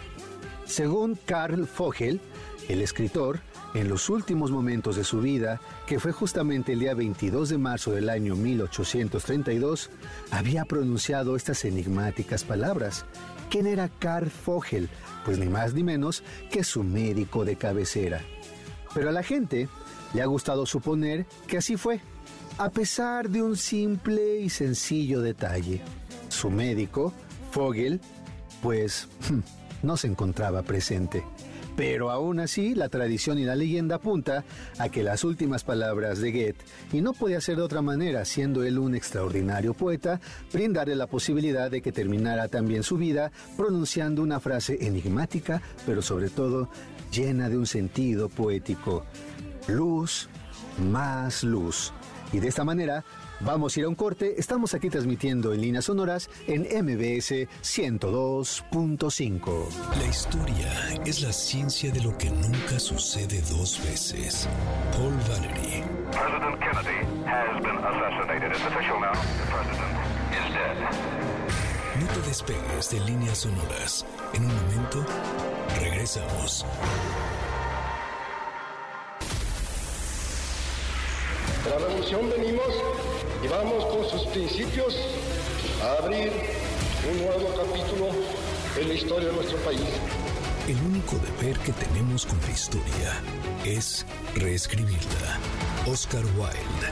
Según 0.64 1.18
Karl 1.26 1.68
Vogel, 1.76 2.20
el 2.68 2.80
escritor, 2.80 3.40
en 3.74 3.88
los 3.88 4.10
últimos 4.10 4.50
momentos 4.50 4.96
de 4.96 5.04
su 5.04 5.20
vida, 5.20 5.60
que 5.86 5.98
fue 5.98 6.12
justamente 6.12 6.72
el 6.72 6.80
día 6.80 6.94
22 6.94 7.48
de 7.48 7.58
marzo 7.58 7.92
del 7.92 8.08
año 8.08 8.36
1832, 8.36 9.90
había 10.30 10.64
pronunciado 10.64 11.36
estas 11.36 11.64
enigmáticas 11.64 12.44
palabras. 12.44 13.06
¿Quién 13.50 13.66
era 13.66 13.88
Karl 13.98 14.30
Vogel? 14.44 14.88
Pues 15.24 15.38
ni 15.38 15.46
más 15.46 15.74
ni 15.74 15.82
menos 15.82 16.22
que 16.50 16.64
su 16.64 16.82
médico 16.82 17.44
de 17.44 17.56
cabecera. 17.56 18.20
Pero 18.94 19.08
a 19.08 19.12
la 19.12 19.22
gente 19.22 19.68
le 20.14 20.22
ha 20.22 20.26
gustado 20.26 20.66
suponer 20.66 21.26
que 21.46 21.58
así 21.58 21.76
fue, 21.76 22.00
a 22.58 22.70
pesar 22.70 23.28
de 23.28 23.42
un 23.42 23.56
simple 23.56 24.40
y 24.40 24.50
sencillo 24.50 25.20
detalle. 25.20 25.80
Su 26.28 26.50
médico, 26.50 27.12
Vogel, 27.54 28.00
pues 28.62 29.08
no 29.82 29.96
se 29.96 30.06
encontraba 30.06 30.62
presente. 30.62 31.24
Pero 31.76 32.10
aún 32.10 32.38
así, 32.38 32.74
la 32.74 32.90
tradición 32.90 33.38
y 33.38 33.44
la 33.44 33.56
leyenda 33.56 33.96
apunta 33.96 34.44
a 34.78 34.90
que 34.90 35.02
las 35.02 35.24
últimas 35.24 35.64
palabras 35.64 36.20
de 36.20 36.30
Goethe, 36.30 36.64
y 36.92 37.00
no 37.00 37.14
podía 37.14 37.40
ser 37.40 37.56
de 37.56 37.62
otra 37.62 37.80
manera, 37.80 38.26
siendo 38.26 38.62
él 38.62 38.78
un 38.78 38.94
extraordinario 38.94 39.72
poeta, 39.72 40.20
brindarle 40.52 40.96
la 40.96 41.06
posibilidad 41.06 41.70
de 41.70 41.80
que 41.80 41.90
terminara 41.90 42.48
también 42.48 42.82
su 42.82 42.98
vida 42.98 43.32
pronunciando 43.56 44.22
una 44.22 44.38
frase 44.38 44.86
enigmática, 44.86 45.62
pero 45.86 46.02
sobre 46.02 46.28
todo 46.28 46.68
llena 47.10 47.48
de 47.48 47.56
un 47.56 47.66
sentido 47.66 48.28
poético. 48.28 49.06
Luz, 49.68 50.28
más 50.90 51.44
luz. 51.44 51.92
Y 52.32 52.40
de 52.40 52.48
esta 52.48 52.64
manera 52.64 53.04
Vamos 53.44 53.76
a 53.76 53.80
ir 53.80 53.86
a 53.86 53.88
un 53.88 53.96
corte. 53.96 54.36
Estamos 54.38 54.72
aquí 54.72 54.88
transmitiendo 54.88 55.52
en 55.52 55.62
líneas 55.62 55.86
sonoras 55.86 56.30
en 56.46 56.62
MBS 56.62 57.48
102.5. 57.60 59.66
La 59.98 60.06
historia 60.06 60.72
es 61.04 61.22
la 61.22 61.32
ciencia 61.32 61.90
de 61.90 62.00
lo 62.02 62.16
que 62.16 62.30
nunca 62.30 62.78
sucede 62.78 63.42
dos 63.50 63.82
veces. 63.84 64.48
Paul 64.92 65.12
Valery. 65.28 65.82
President 66.12 66.60
Kennedy 66.60 67.04
has 67.26 67.60
been 67.62 67.78
assassinated. 67.78 68.52
It's 68.52 68.64
official 68.64 69.00
now. 69.00 69.10
The 69.12 69.46
president 69.50 69.92
is 70.30 70.54
dead. 70.54 70.76
No 72.00 72.06
te 72.06 72.20
despegues 72.28 72.90
de 72.90 73.00
líneas 73.00 73.38
sonoras. 73.38 74.06
En 74.34 74.44
un 74.44 74.54
momento, 74.54 75.04
regresamos. 75.80 76.64
De 81.64 81.70
la 81.70 81.78
revolución 81.78 82.28
venimos 82.28 82.66
y 83.44 83.46
vamos 83.46 83.84
con 83.84 84.08
sus 84.10 84.26
principios 84.28 84.96
a 85.80 86.02
abrir 86.02 86.32
un 87.08 87.18
nuevo 87.18 87.54
capítulo 87.56 88.08
en 88.80 88.88
la 88.88 88.94
historia 88.94 89.28
de 89.28 89.34
nuestro 89.34 89.58
país. 89.58 89.80
El 90.66 90.76
único 90.78 91.16
deber 91.18 91.56
que 91.60 91.72
tenemos 91.72 92.26
con 92.26 92.40
la 92.40 92.50
historia 92.50 93.22
es 93.64 94.04
reescribirla. 94.34 95.38
Oscar 95.86 96.24
Wilde. 96.36 96.88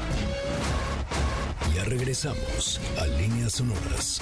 Ya 1.74 1.84
regresamos 1.84 2.80
a 2.98 3.06
Líneas 3.06 3.54
Sonoras. 3.54 4.20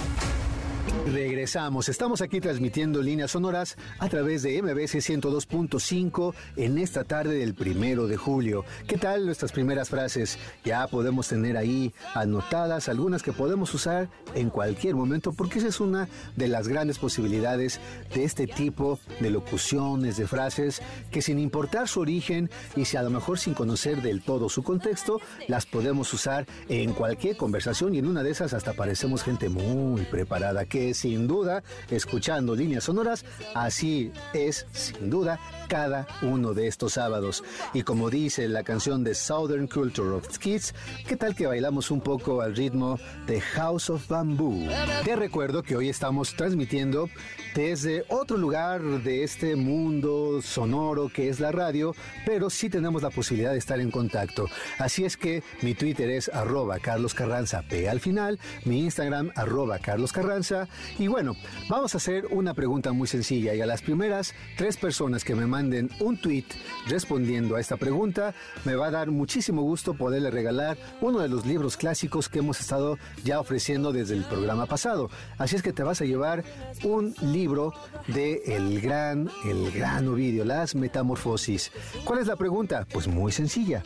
Regresamos, 1.11 1.89
estamos 1.89 2.21
aquí 2.21 2.39
transmitiendo 2.39 3.01
líneas 3.01 3.31
sonoras 3.31 3.77
a 3.97 4.09
través 4.09 4.43
de 4.43 4.61
MBC 4.61 4.97
102.5 4.97 6.33
en 6.55 6.77
esta 6.77 7.03
tarde 7.03 7.39
del 7.39 7.55
primero 7.55 8.07
de 8.07 8.15
julio. 8.15 8.63
¿Qué 8.87 8.97
tal 8.97 9.25
nuestras 9.25 9.51
primeras 9.51 9.89
frases? 9.89 10.37
Ya 10.63 10.87
podemos 10.87 11.27
tener 11.27 11.57
ahí 11.57 11.93
anotadas 12.13 12.89
algunas 12.89 13.23
que 13.23 13.33
podemos 13.33 13.73
usar 13.73 14.09
en 14.35 14.49
cualquier 14.49 14.95
momento 14.95 15.33
porque 15.33 15.59
esa 15.59 15.67
es 15.69 15.79
una 15.79 16.07
de 16.35 16.47
las 16.47 16.67
grandes 16.67 16.99
posibilidades 16.99 17.79
de 18.13 18.23
este 18.23 18.45
tipo 18.45 18.99
de 19.19 19.31
locuciones, 19.31 20.17
de 20.17 20.27
frases 20.27 20.81
que 21.11 21.21
sin 21.21 21.39
importar 21.39 21.87
su 21.87 22.01
origen 22.01 22.49
y 22.75 22.85
si 22.85 22.97
a 22.97 23.03
lo 23.03 23.09
mejor 23.09 23.39
sin 23.39 23.53
conocer 23.53 24.01
del 24.01 24.21
todo 24.21 24.49
su 24.49 24.63
contexto, 24.63 25.19
las 25.47 25.65
podemos 25.65 26.13
usar 26.13 26.45
en 26.67 26.93
cualquier 26.93 27.35
conversación 27.35 27.95
y 27.95 27.99
en 27.99 28.07
una 28.07 28.23
de 28.23 28.31
esas 28.31 28.53
hasta 28.53 28.73
parecemos 28.73 29.23
gente 29.23 29.49
muy 29.49 30.03
preparada 30.03 30.65
sin 30.93 31.27
duda, 31.27 31.63
escuchando 31.89 32.55
líneas 32.55 32.85
sonoras, 32.85 33.25
así 33.53 34.11
es 34.33 34.65
sin 34.71 35.09
duda 35.09 35.39
cada 35.67 36.07
uno 36.23 36.53
de 36.53 36.67
estos 36.67 36.93
sábados. 36.93 37.43
Y 37.73 37.83
como 37.83 38.09
dice 38.09 38.47
la 38.47 38.63
canción 38.63 39.03
de 39.03 39.13
Southern 39.13 39.67
Culture 39.67 40.09
of 40.09 40.37
Kids, 40.39 40.73
¿qué 41.07 41.15
tal 41.15 41.35
que 41.35 41.47
bailamos 41.47 41.91
un 41.91 42.01
poco 42.01 42.41
al 42.41 42.55
ritmo 42.55 42.97
de 43.27 43.39
House 43.39 43.89
of 43.89 44.07
Bamboo? 44.07 44.67
Te 45.05 45.15
recuerdo 45.15 45.61
que 45.61 45.75
hoy 45.75 45.89
estamos 45.89 46.35
transmitiendo 46.35 47.09
desde 47.55 48.05
otro 48.09 48.37
lugar 48.37 48.81
de 48.81 49.23
este 49.23 49.55
mundo 49.55 50.41
sonoro 50.41 51.09
que 51.09 51.29
es 51.29 51.39
la 51.39 51.51
radio, 51.51 51.93
pero 52.25 52.49
sí 52.49 52.69
tenemos 52.69 53.03
la 53.03 53.09
posibilidad 53.09 53.51
de 53.51 53.57
estar 53.57 53.79
en 53.79 53.91
contacto. 53.91 54.47
Así 54.77 55.05
es 55.05 55.17
que 55.17 55.43
mi 55.61 55.75
Twitter 55.75 56.09
es 56.09 56.29
arroba 56.29 56.79
Carlos 56.79 57.13
Carranza 57.13 57.61
P 57.61 57.89
al 57.89 57.99
final, 57.99 58.39
mi 58.65 58.79
Instagram 58.83 59.31
arroba 59.35 59.79
Carlos 59.79 60.13
Carranza 60.13 60.67
y 60.97 61.07
bueno, 61.07 61.35
vamos 61.69 61.93
a 61.93 61.97
hacer 61.97 62.27
una 62.31 62.53
pregunta 62.53 62.91
muy 62.91 63.07
sencilla 63.07 63.53
y 63.53 63.61
a 63.61 63.65
las 63.65 63.81
primeras 63.81 64.33
tres 64.57 64.77
personas 64.77 65.23
que 65.23 65.35
me 65.35 65.45
manden 65.45 65.89
un 65.99 66.17
tweet 66.17 66.45
respondiendo 66.87 67.55
a 67.55 67.59
esta 67.59 67.77
pregunta, 67.77 68.33
me 68.65 68.75
va 68.75 68.87
a 68.87 68.91
dar 68.91 69.11
muchísimo 69.11 69.61
gusto 69.61 69.93
poderle 69.93 70.31
regalar 70.31 70.77
uno 71.01 71.19
de 71.19 71.29
los 71.29 71.45
libros 71.45 71.77
clásicos 71.77 72.29
que 72.29 72.39
hemos 72.39 72.59
estado 72.59 72.97
ya 73.23 73.39
ofreciendo 73.39 73.91
desde 73.91 74.15
el 74.15 74.23
programa 74.23 74.65
pasado. 74.65 75.09
Así 75.37 75.55
es 75.55 75.61
que 75.61 75.73
te 75.73 75.83
vas 75.83 76.01
a 76.01 76.05
llevar 76.05 76.43
un 76.83 77.13
libro 77.21 77.73
de 78.07 78.41
el 78.45 78.81
gran, 78.81 79.29
el 79.45 79.71
gran 79.71 80.07
Ovidio, 80.07 80.45
Las 80.45 80.75
Metamorfosis. 80.75 81.71
¿Cuál 82.03 82.19
es 82.19 82.27
la 82.27 82.35
pregunta? 82.35 82.87
Pues 82.91 83.07
muy 83.07 83.31
sencilla. 83.31 83.83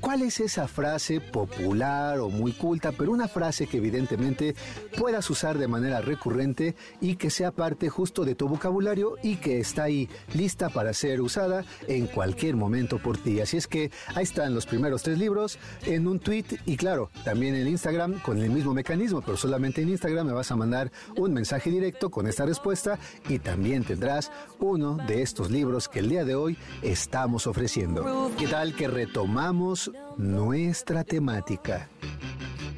¿Cuál 0.00 0.22
es 0.22 0.40
esa 0.40 0.68
frase 0.68 1.20
popular 1.20 2.18
o 2.20 2.28
muy 2.28 2.52
culta, 2.52 2.92
pero 2.92 3.10
una 3.10 3.26
frase 3.26 3.66
que 3.66 3.78
evidentemente 3.78 4.54
puedas 4.98 5.28
usar 5.30 5.58
de 5.58 5.66
manera 5.66 6.00
recurrente 6.00 6.74
y 7.00 7.16
que 7.16 7.30
sea 7.30 7.50
parte 7.50 7.88
justo 7.88 8.24
de 8.24 8.34
tu 8.34 8.48
vocabulario 8.48 9.14
y 9.22 9.36
que 9.36 9.60
está 9.60 9.84
ahí 9.84 10.08
lista 10.34 10.68
para 10.68 10.92
ser 10.92 11.20
usada 11.20 11.64
en 11.88 12.06
cualquier 12.06 12.56
momento 12.56 12.98
por 12.98 13.18
ti? 13.18 13.40
Así 13.40 13.56
es 13.56 13.66
que 13.66 13.90
ahí 14.14 14.24
están 14.24 14.54
los 14.54 14.66
primeros 14.66 15.02
tres 15.02 15.18
libros 15.18 15.58
en 15.86 16.06
un 16.06 16.20
tweet 16.20 16.44
y 16.66 16.76
claro, 16.76 17.10
también 17.24 17.54
en 17.54 17.66
Instagram 17.66 18.20
con 18.20 18.38
el 18.38 18.50
mismo 18.50 18.74
mecanismo, 18.74 19.22
pero 19.22 19.36
solamente 19.36 19.82
en 19.82 19.88
Instagram 19.88 20.26
me 20.26 20.32
vas 20.32 20.50
a 20.50 20.56
mandar 20.56 20.92
un 21.16 21.32
mensaje 21.32 21.70
directo 21.70 22.10
con 22.10 22.26
esta 22.26 22.44
respuesta 22.44 22.98
y 23.28 23.38
también 23.38 23.84
tendrás 23.84 24.30
uno 24.58 24.98
de 25.06 25.22
estos 25.22 25.50
libros 25.50 25.88
que 25.88 26.00
el 26.00 26.10
día 26.10 26.24
de 26.24 26.34
hoy 26.34 26.58
estamos 26.82 27.46
ofreciendo. 27.46 28.30
¿Qué 28.38 28.46
tal 28.46 28.74
que 28.74 28.86
retomamos 28.88 29.63
nuestra 30.16 31.04
temática? 31.04 31.88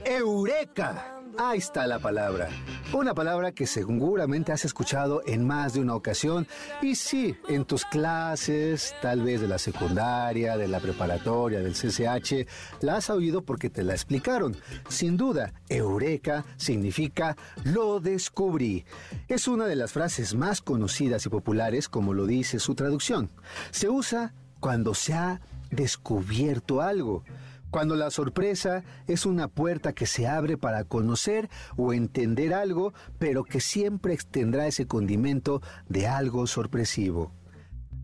¡Eureka! 0.05 1.17
Ahí 1.39 1.59
está 1.59 1.87
la 1.87 1.99
palabra. 1.99 2.49
Una 2.95 3.13
palabra 3.13 3.53
que 3.53 3.67
seguramente 3.67 4.53
has 4.53 4.65
escuchado 4.65 5.23
en 5.27 5.47
más 5.47 5.75
de 5.75 5.81
una 5.81 5.95
ocasión. 5.95 6.47
Y 6.81 6.95
sí, 6.95 7.37
en 7.49 7.67
tus 7.67 7.85
clases, 7.85 8.95
tal 9.03 9.21
vez 9.21 9.43
de 9.43 9.49
la 9.49 9.59
secundaria, 9.59 10.57
de 10.57 10.67
la 10.67 10.81
preparatoria, 10.81 11.61
del 11.61 11.75
CCH, 11.75 12.49
la 12.81 12.97
has 12.97 13.11
oído 13.11 13.43
porque 13.43 13.69
te 13.69 13.83
la 13.83 13.93
explicaron. 13.93 14.57
Sin 14.89 15.19
duda, 15.19 15.53
eureka 15.69 16.47
significa 16.57 17.37
lo 17.65 18.01
descubrí. 18.01 18.87
Es 19.29 19.47
una 19.47 19.67
de 19.67 19.77
las 19.77 19.93
frases 19.93 20.35
más 20.35 20.63
conocidas 20.63 21.27
y 21.27 21.29
populares, 21.29 21.91
como 21.91 22.15
lo 22.15 22.25
dice 22.25 22.59
su 22.59 22.75
traducción. 22.75 23.31
Se 23.73 23.91
usa 23.91 24.33
cuando 24.59 24.95
se 24.95 25.13
ha 25.13 25.41
descubierto 25.77 26.81
algo. 26.81 27.23
Cuando 27.71 27.95
la 27.95 28.11
sorpresa 28.11 28.85
es 29.07 29.27
una 29.27 29.49
puerta 29.49 29.93
que 29.93 30.07
se 30.07 30.27
abre 30.27 30.57
para 30.57 30.85
conocer 30.85 31.51
o 31.77 31.93
entender 31.93 32.55
algo, 32.55 32.95
pero 33.19 33.45
que 33.45 33.61
siempre 33.61 34.17
tendrá 34.31 34.67
ese 34.67 34.87
condimento 34.87 35.61
de 35.89 36.07
algo 36.07 36.47
sorpresivo. 36.47 37.33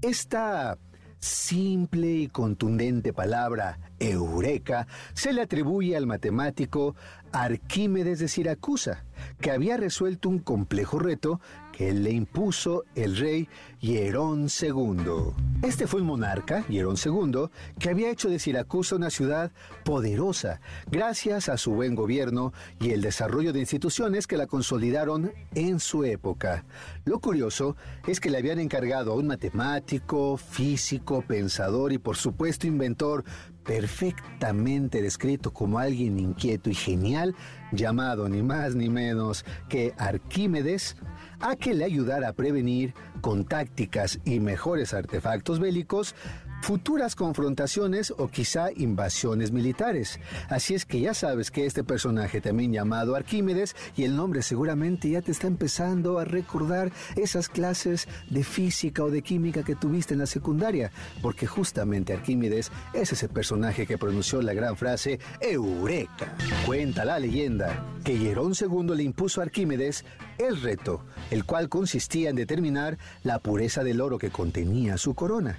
Esta 0.02 0.78
simple 1.22 2.08
y 2.08 2.28
contundente 2.28 3.12
palabra, 3.12 3.78
eureka, 4.00 4.88
se 5.14 5.32
le 5.32 5.42
atribuye 5.42 5.96
al 5.96 6.06
matemático 6.06 6.96
Arquímedes 7.30 8.18
de 8.18 8.26
Siracusa, 8.26 9.04
que 9.40 9.52
había 9.52 9.76
resuelto 9.76 10.28
un 10.28 10.40
complejo 10.40 10.98
reto 10.98 11.40
que 11.72 11.92
le 11.92 12.10
impuso 12.10 12.84
el 12.94 13.16
rey 13.16 13.48
Hierón 13.80 14.48
II. 14.48 15.34
Este 15.62 15.86
fue 15.86 16.00
un 16.00 16.06
monarca, 16.06 16.64
Hierón 16.68 16.96
II, 17.02 17.48
que 17.78 17.90
había 17.90 18.10
hecho 18.10 18.28
de 18.28 18.38
Siracusa 18.38 18.94
una 18.94 19.10
ciudad 19.10 19.50
poderosa 19.84 20.60
gracias 20.90 21.48
a 21.48 21.56
su 21.56 21.72
buen 21.72 21.94
gobierno 21.94 22.52
y 22.80 22.90
el 22.90 23.00
desarrollo 23.00 23.52
de 23.52 23.60
instituciones 23.60 24.26
que 24.26 24.36
la 24.36 24.46
consolidaron 24.46 25.32
en 25.54 25.80
su 25.80 26.04
época. 26.04 26.64
Lo 27.04 27.18
curioso 27.18 27.76
es 28.06 28.20
que 28.20 28.30
le 28.30 28.38
habían 28.38 28.60
encargado 28.60 29.12
a 29.12 29.16
un 29.16 29.26
matemático, 29.26 30.36
físico, 30.36 31.22
pensador 31.26 31.92
y 31.92 31.98
por 31.98 32.16
supuesto 32.16 32.66
inventor 32.66 33.24
perfectamente 33.64 35.02
descrito 35.02 35.52
como 35.52 35.78
alguien 35.78 36.18
inquieto 36.18 36.70
y 36.70 36.74
genial, 36.74 37.34
llamado 37.70 38.28
ni 38.28 38.42
más 38.42 38.74
ni 38.74 38.88
menos 38.88 39.44
que 39.68 39.94
Arquímedes, 39.96 40.96
a 41.42 41.56
que 41.56 41.74
le 41.74 41.84
ayudara 41.84 42.28
a 42.28 42.32
prevenir 42.32 42.94
con 43.20 43.44
tácticas 43.44 44.20
y 44.24 44.40
mejores 44.40 44.94
artefactos 44.94 45.58
bélicos 45.58 46.14
futuras 46.62 47.16
confrontaciones 47.16 48.12
o 48.16 48.28
quizá 48.28 48.70
invasiones 48.74 49.50
militares. 49.50 50.20
Así 50.48 50.74
es 50.74 50.86
que 50.86 51.00
ya 51.00 51.12
sabes 51.12 51.50
que 51.50 51.66
este 51.66 51.82
personaje 51.82 52.40
también 52.40 52.72
llamado 52.72 53.16
Arquímedes 53.16 53.74
y 53.96 54.04
el 54.04 54.14
nombre 54.14 54.42
seguramente 54.42 55.10
ya 55.10 55.22
te 55.22 55.32
está 55.32 55.48
empezando 55.48 56.18
a 56.20 56.24
recordar 56.24 56.92
esas 57.16 57.48
clases 57.48 58.06
de 58.30 58.44
física 58.44 59.02
o 59.02 59.10
de 59.10 59.22
química 59.22 59.64
que 59.64 59.74
tuviste 59.74 60.14
en 60.14 60.20
la 60.20 60.26
secundaria, 60.26 60.92
porque 61.20 61.46
justamente 61.46 62.12
Arquímedes 62.12 62.70
es 62.94 63.12
ese 63.12 63.28
personaje 63.28 63.86
que 63.86 63.98
pronunció 63.98 64.40
la 64.40 64.54
gran 64.54 64.76
frase 64.76 65.18
Eureka. 65.40 66.36
Cuenta 66.64 67.04
la 67.04 67.18
leyenda 67.18 67.84
que 68.04 68.18
Hierón 68.18 68.52
II 68.58 68.94
le 68.94 69.02
impuso 69.02 69.40
a 69.40 69.44
Arquímedes 69.44 70.04
el 70.38 70.60
reto, 70.62 71.04
el 71.30 71.44
cual 71.44 71.68
consistía 71.68 72.30
en 72.30 72.36
determinar 72.36 72.98
la 73.24 73.40
pureza 73.40 73.82
del 73.82 74.00
oro 74.00 74.18
que 74.18 74.30
contenía 74.30 74.96
su 74.96 75.14
corona. 75.14 75.58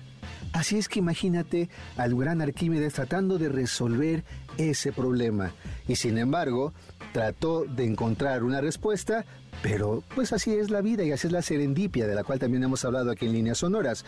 Así 0.53 0.77
es 0.77 0.88
que 0.88 1.00
imagínate 1.00 1.67
al 1.98 2.15
gran 2.15 2.39
Arquímedes 2.39 2.93
tratando 2.93 3.39
de 3.39 3.50
resolver 3.50 4.24
ese 4.57 4.91
problema. 4.91 5.51
Y 5.88 5.95
sin 5.95 6.19
embargo, 6.19 6.74
trató 7.12 7.65
de 7.65 7.86
encontrar 7.86 8.43
una 8.43 8.62
respuesta, 8.62 9.25
pero 9.63 10.03
pues 10.13 10.31
así 10.31 10.53
es 10.53 10.69
la 10.69 10.81
vida 10.81 11.03
y 11.03 11.12
así 11.12 11.25
es 11.25 11.33
la 11.33 11.41
serendipia 11.41 12.05
de 12.05 12.13
la 12.13 12.24
cual 12.24 12.38
también 12.38 12.63
hemos 12.63 12.86
hablado 12.86 13.10
aquí 13.10 13.25
en 13.25 13.33
líneas 13.33 13.57
sonoras. 13.57 14.05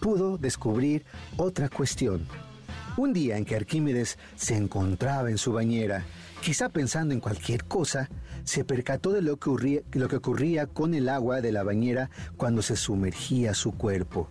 Pudo 0.00 0.36
descubrir 0.36 1.04
otra 1.36 1.68
cuestión. 1.68 2.26
Un 2.96 3.12
día 3.12 3.36
en 3.36 3.44
que 3.44 3.56
Arquímedes 3.56 4.18
se 4.34 4.56
encontraba 4.56 5.30
en 5.30 5.38
su 5.38 5.52
bañera, 5.52 6.04
quizá 6.42 6.70
pensando 6.70 7.14
en 7.14 7.20
cualquier 7.20 7.64
cosa, 7.64 8.08
se 8.42 8.64
percató 8.64 9.10
de 9.10 9.22
lo 9.22 9.36
que, 9.36 9.48
ocurría, 9.48 9.80
lo 9.92 10.08
que 10.08 10.16
ocurría 10.16 10.66
con 10.66 10.94
el 10.94 11.08
agua 11.08 11.40
de 11.40 11.52
la 11.52 11.62
bañera 11.62 12.10
cuando 12.36 12.62
se 12.62 12.76
sumergía 12.76 13.54
su 13.54 13.72
cuerpo 13.72 14.28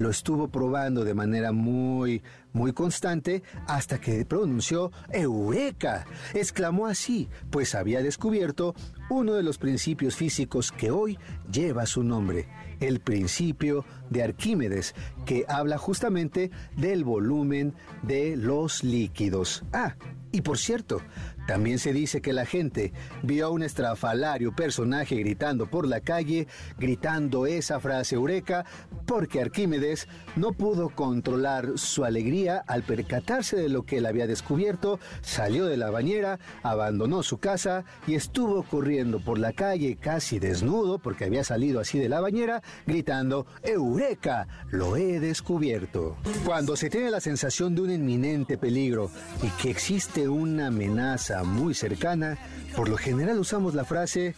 lo 0.00 0.08
estuvo 0.08 0.48
probando 0.48 1.04
de 1.04 1.12
manera 1.12 1.52
muy, 1.52 2.22
muy 2.54 2.72
constante 2.72 3.42
hasta 3.66 4.00
que 4.00 4.24
pronunció 4.24 4.90
Eureka. 5.12 6.06
Exclamó 6.32 6.86
así, 6.86 7.28
pues 7.50 7.74
había 7.74 8.02
descubierto 8.02 8.74
uno 9.10 9.34
de 9.34 9.42
los 9.42 9.58
principios 9.58 10.16
físicos 10.16 10.72
que 10.72 10.90
hoy 10.90 11.18
lleva 11.52 11.84
su 11.84 12.02
nombre, 12.02 12.48
el 12.80 13.00
principio 13.00 13.84
de 14.08 14.22
Arquímedes, 14.22 14.94
que 15.26 15.44
habla 15.46 15.76
justamente 15.76 16.50
del 16.78 17.04
volumen 17.04 17.74
de 18.02 18.36
los 18.38 18.82
líquidos. 18.82 19.64
Ah, 19.74 19.96
y 20.32 20.40
por 20.40 20.56
cierto, 20.56 21.02
también 21.50 21.80
se 21.80 21.92
dice 21.92 22.20
que 22.20 22.32
la 22.32 22.46
gente 22.46 22.92
vio 23.24 23.46
a 23.46 23.50
un 23.50 23.64
estrafalario 23.64 24.54
personaje 24.54 25.16
gritando 25.16 25.68
por 25.68 25.84
la 25.84 26.00
calle, 26.00 26.46
gritando 26.78 27.44
esa 27.44 27.80
frase 27.80 28.14
eureka, 28.14 28.64
porque 29.04 29.40
Arquímedes 29.40 30.06
no 30.36 30.52
pudo 30.52 30.90
controlar 30.90 31.72
su 31.74 32.04
alegría 32.04 32.62
al 32.68 32.84
percatarse 32.84 33.56
de 33.56 33.68
lo 33.68 33.82
que 33.82 33.98
él 33.98 34.06
había 34.06 34.28
descubierto, 34.28 35.00
salió 35.22 35.66
de 35.66 35.76
la 35.76 35.90
bañera, 35.90 36.38
abandonó 36.62 37.24
su 37.24 37.38
casa 37.38 37.84
y 38.06 38.14
estuvo 38.14 38.62
corriendo 38.62 39.18
por 39.18 39.36
la 39.36 39.52
calle 39.52 39.96
casi 39.96 40.38
desnudo, 40.38 41.00
porque 41.00 41.24
había 41.24 41.42
salido 41.42 41.80
así 41.80 41.98
de 41.98 42.08
la 42.08 42.20
bañera, 42.20 42.62
gritando, 42.86 43.44
Eureka, 43.64 44.46
lo 44.70 44.96
he 44.96 45.18
descubierto. 45.18 46.16
Cuando 46.46 46.76
se 46.76 46.90
tiene 46.90 47.10
la 47.10 47.20
sensación 47.20 47.74
de 47.74 47.82
un 47.82 47.90
inminente 47.90 48.56
peligro 48.56 49.10
y 49.42 49.48
que 49.60 49.70
existe 49.70 50.28
una 50.28 50.68
amenaza 50.68 51.39
muy 51.44 51.74
cercana, 51.74 52.38
por 52.76 52.88
lo 52.88 52.96
general 52.96 53.38
usamos 53.38 53.74
la 53.74 53.84
frase 53.84 54.34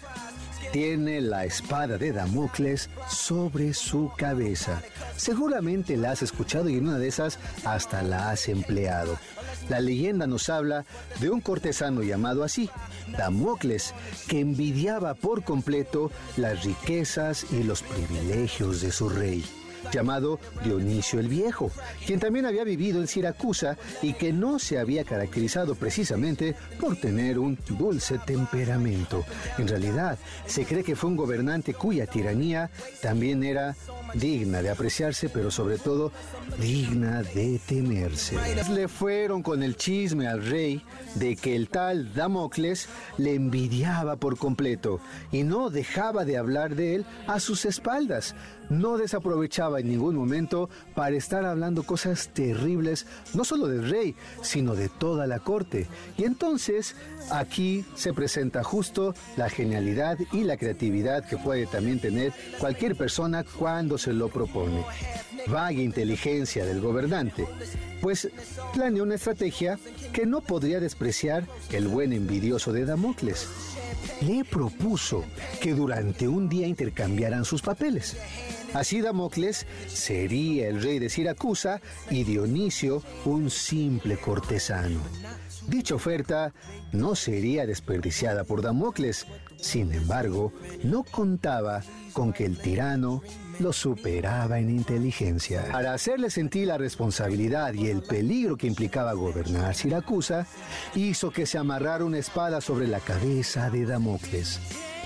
tiene 0.73 1.21
la 1.21 1.45
espada 1.45 1.99
de 1.99 2.13
Damocles 2.13 2.89
sobre 3.07 3.75
su 3.75 4.11
cabeza. 4.17 4.81
Seguramente 5.17 5.99
la 5.99 6.13
has 6.13 6.23
escuchado 6.23 6.69
y 6.69 6.77
en 6.77 6.89
una 6.89 6.99
de 6.99 7.09
esas 7.09 7.39
hasta 7.65 8.03
la 8.03 8.31
has 8.31 8.49
empleado. 8.49 9.19
La 9.69 9.81
leyenda 9.81 10.27
nos 10.27 10.49
habla 10.49 10.87
de 11.21 11.31
un 11.31 11.43
cortesano 11.43 12.03
llamado 12.03 12.43
así, 12.43 12.71
Damocles, 13.19 13.95
que 14.29 14.41
envidiaba 14.41 15.15
por 15.15 15.45
completo 15.45 16.11
las 16.39 16.65
riquezas 16.65 17.47
y 17.53 17.63
los 17.63 17.83
privilegios 17.83 18.81
de 18.81 18.93
su 18.93 19.11
rey 19.11 19.45
llamado 19.91 20.39
Dionisio 20.65 21.21
el 21.21 21.29
Viejo, 21.29 21.71
quien 22.07 22.21
también 22.21 22.47
había 22.47 22.65
vivido 22.65 23.01
en 23.01 23.09
Siracusa 23.09 23.77
y 24.03 24.15
que 24.15 24.33
no 24.33 24.59
se 24.59 24.79
había 24.79 25.05
caracterizado 25.05 25.75
precisamente 25.75 26.55
por 26.81 26.97
tener 26.97 27.39
un 27.39 27.59
dulce 27.69 28.19
temperamento. 28.19 29.25
En 29.59 29.69
realidad, 29.69 30.19
se 30.47 30.65
cree 30.65 30.85
que 30.85 30.97
fue 30.97 31.11
un 31.11 31.17
gobernante 31.17 31.75
cuya 31.75 32.07
tiranía 32.07 32.71
también 33.01 33.43
era 33.43 33.77
digna 34.15 34.63
de 34.63 34.71
apreciarse, 34.71 35.29
pero 35.29 35.51
sobre 35.51 35.79
todo 35.79 36.13
digna 36.61 37.23
de 37.23 37.61
temerse. 37.67 38.37
Le 38.71 38.89
fueron 38.89 39.43
con 39.43 39.63
el 39.63 39.77
chisme 39.77 40.27
al 40.27 40.45
rey 40.45 40.83
de 41.15 41.37
que 41.37 41.57
el 41.57 41.69
tal 41.69 42.13
Damocles 42.15 42.89
le 43.19 43.35
envidiaba 43.35 44.17
por 44.17 44.37
completo 44.39 45.01
y 45.31 45.43
no 45.43 45.71
dejaba 45.71 46.25
de 46.25 46.37
hablar 46.37 46.75
de 46.75 46.97
él 46.97 47.07
a 47.27 47.41
sus 47.41 47.65
espaldas. 47.65 48.35
No 48.73 48.97
desaprovechaba 48.97 49.81
en 49.81 49.89
ningún 49.89 50.17
momento 50.17 50.71
para 50.95 51.15
estar 51.15 51.45
hablando 51.45 51.83
cosas 51.83 52.29
terribles, 52.29 53.07
no 53.35 53.45
solo 53.45 53.67
del 53.67 53.91
rey, 53.91 54.15
sino 54.41 54.75
de 54.75 54.89
toda 54.89 55.27
la 55.27 55.41
corte. 55.41 55.87
Y 56.17 56.25
entonces 56.25 56.97
aquí 57.31 57.85
se 57.95 58.15
presenta 58.15 58.65
justo 58.65 59.15
la 59.37 59.51
genialidad 59.51 60.19
y 60.33 60.45
la 60.45 60.57
creatividad 60.57 61.29
que 61.29 61.37
puede 61.37 61.67
también 61.67 62.01
tener 62.01 62.33
cualquier 62.59 62.97
persona 62.97 63.45
cuando 63.45 63.99
se 63.99 64.15
lo 64.15 64.29
propone. 64.29 64.87
Vaga 65.49 65.73
inteligencia 65.73 66.65
del 66.65 66.81
gobernante, 66.81 67.47
pues 68.01 68.31
planeó 68.73 69.03
una 69.03 69.17
estrategia 69.17 69.79
que 70.15 70.25
no 70.25 70.41
podría 70.41 70.81
despreciar 70.81 71.47
el 71.73 71.89
buen 71.89 72.15
envidioso 72.15 72.73
de 72.73 72.87
Damocles. 72.87 73.49
Le 74.23 74.45
propuso 74.45 75.25
que 75.61 75.75
durante 75.75 76.27
un 76.27 76.49
día 76.49 76.67
intercambiaran 76.67 77.45
sus 77.45 77.61
papeles. 77.61 78.17
Así 78.75 79.01
Damocles 79.01 79.67
sería 79.87 80.69
el 80.69 80.83
rey 80.83 80.99
de 80.99 81.11
Siracusa 81.11 81.81
y 82.11 82.25
Dionisio 82.25 83.03
un 83.25 83.51
simple 83.51 84.17
cortesano. 84.17 85.01
Dicha 85.67 85.95
oferta 85.95 86.53
no 86.93 87.15
sería 87.15 87.67
desperdiciada 87.67 88.45
por 88.45 88.63
Damocles, 88.63 89.27
sin 89.57 89.93
embargo, 89.93 90.53
no 90.83 91.05
contaba 91.05 91.83
con 92.13 92.33
que 92.33 92.45
el 92.45 92.59
tirano 92.59 93.23
lo 93.61 93.73
superaba 93.73 94.59
en 94.59 94.71
inteligencia. 94.71 95.65
Para 95.71 95.95
hacerle 95.95 96.31
sentir 96.31 96.67
la 96.67 96.79
responsabilidad 96.79 97.75
y 97.75 97.89
el 97.89 98.03
peligro 98.03 98.57
que 98.57 98.67
implicaba 98.67 99.13
gobernar 99.13 99.75
Siracusa, 99.75 100.47
hizo 100.95 101.31
que 101.31 101.47
se 101.47 101.59
amarrara 101.59 102.05
una 102.05 102.19
espada 102.19 102.61
sobre 102.61 102.89
la 102.89 103.01
cabeza 103.01 103.71
de 103.71 103.87
Damocles. 103.87 104.59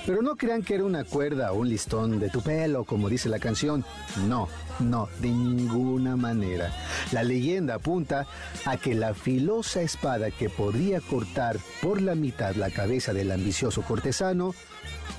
Pero 0.06 0.22
no 0.22 0.36
crean 0.36 0.62
que 0.62 0.76
era 0.76 0.84
una 0.84 1.02
cuerda 1.02 1.52
o 1.52 1.58
un 1.58 1.68
listón 1.68 2.20
de 2.20 2.30
tu 2.30 2.40
pelo, 2.40 2.84
como 2.84 3.08
dice 3.08 3.28
la 3.28 3.40
canción. 3.40 3.84
No, 4.28 4.48
no, 4.78 5.08
de 5.20 5.28
ninguna 5.28 6.16
manera. 6.16 6.72
La 7.10 7.24
leyenda 7.24 7.74
apunta 7.74 8.26
a 8.64 8.76
que 8.76 8.94
la 8.94 9.14
filosa 9.14 9.82
espada 9.82 10.30
que 10.30 10.48
podía 10.48 11.00
cortar 11.00 11.58
por 11.82 12.00
la 12.00 12.14
mitad 12.14 12.54
la 12.54 12.70
cabeza 12.70 13.12
del 13.12 13.32
ambicioso 13.32 13.82
cortesano 13.82 14.54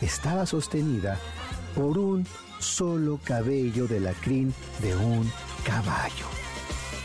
estaba 0.02 0.46
sostenida 0.46 1.20
por 1.76 1.98
un 1.98 2.26
solo 2.60 3.20
cabello 3.24 3.88
de 3.88 4.00
la 4.00 4.14
crin 4.14 4.54
de 4.82 4.96
un 4.96 5.30
caballo. 5.66 6.26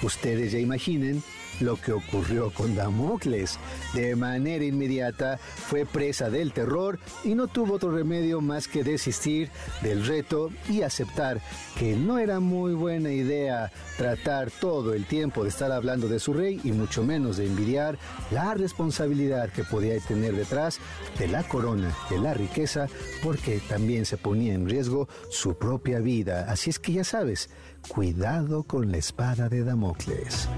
Ustedes 0.02 0.52
ya 0.52 0.58
imaginen 0.58 1.22
lo 1.62 1.76
que 1.76 1.92
ocurrió 1.92 2.50
con 2.52 2.74
Damocles. 2.74 3.58
De 3.94 4.14
manera 4.16 4.64
inmediata 4.64 5.38
fue 5.38 5.86
presa 5.86 6.30
del 6.30 6.52
terror 6.52 6.98
y 7.24 7.34
no 7.34 7.46
tuvo 7.46 7.74
otro 7.74 7.90
remedio 7.90 8.40
más 8.40 8.68
que 8.68 8.84
desistir 8.84 9.50
del 9.82 10.04
reto 10.06 10.50
y 10.68 10.82
aceptar 10.82 11.40
que 11.78 11.96
no 11.96 12.18
era 12.18 12.40
muy 12.40 12.74
buena 12.74 13.10
idea 13.12 13.72
tratar 13.96 14.50
todo 14.50 14.94
el 14.94 15.06
tiempo 15.06 15.42
de 15.42 15.48
estar 15.48 15.72
hablando 15.72 16.08
de 16.08 16.18
su 16.18 16.32
rey 16.32 16.60
y 16.64 16.72
mucho 16.72 17.04
menos 17.04 17.36
de 17.36 17.46
envidiar 17.46 17.98
la 18.30 18.54
responsabilidad 18.54 19.50
que 19.50 19.64
podía 19.64 19.98
tener 20.00 20.34
detrás 20.34 20.80
de 21.18 21.28
la 21.28 21.42
corona, 21.44 21.94
de 22.10 22.18
la 22.18 22.34
riqueza, 22.34 22.88
porque 23.22 23.60
también 23.68 24.06
se 24.06 24.16
ponía 24.16 24.54
en 24.54 24.68
riesgo 24.68 25.08
su 25.30 25.54
propia 25.54 26.00
vida. 26.00 26.46
Así 26.48 26.70
es 26.70 26.78
que 26.78 26.92
ya 26.92 27.04
sabes, 27.04 27.50
cuidado 27.88 28.62
con 28.62 28.90
la 28.90 28.98
espada 28.98 29.48
de 29.48 29.64
Damocles. 29.64 30.48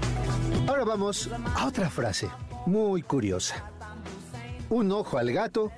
Ahora 0.67 0.83
vamos 0.85 1.29
a 1.55 1.67
otra 1.67 1.89
frase 1.89 2.29
muy 2.65 3.01
curiosa. 3.01 3.71
Un 4.69 4.91
ojo 4.91 5.17
al 5.17 5.31
gato 5.31 5.71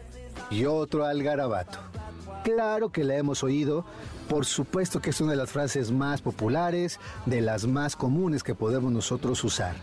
y 0.50 0.66
otro 0.66 1.06
al 1.06 1.24
garabato. 1.24 1.80
Claro 2.44 2.92
que 2.92 3.04
la 3.04 3.16
hemos 3.16 3.44
oído, 3.44 3.86
por 4.30 4.46
supuesto 4.46 5.02
que 5.02 5.10
es 5.10 5.20
una 5.20 5.32
de 5.32 5.38
las 5.38 5.52
frases 5.52 5.92
más 5.92 6.22
populares, 6.22 7.00
de 7.26 7.42
las 7.42 7.66
más 7.66 7.96
comunes 7.96 8.44
que 8.44 8.56
podemos 8.56 8.92
nosotros 8.92 9.44
usar. 9.44 9.76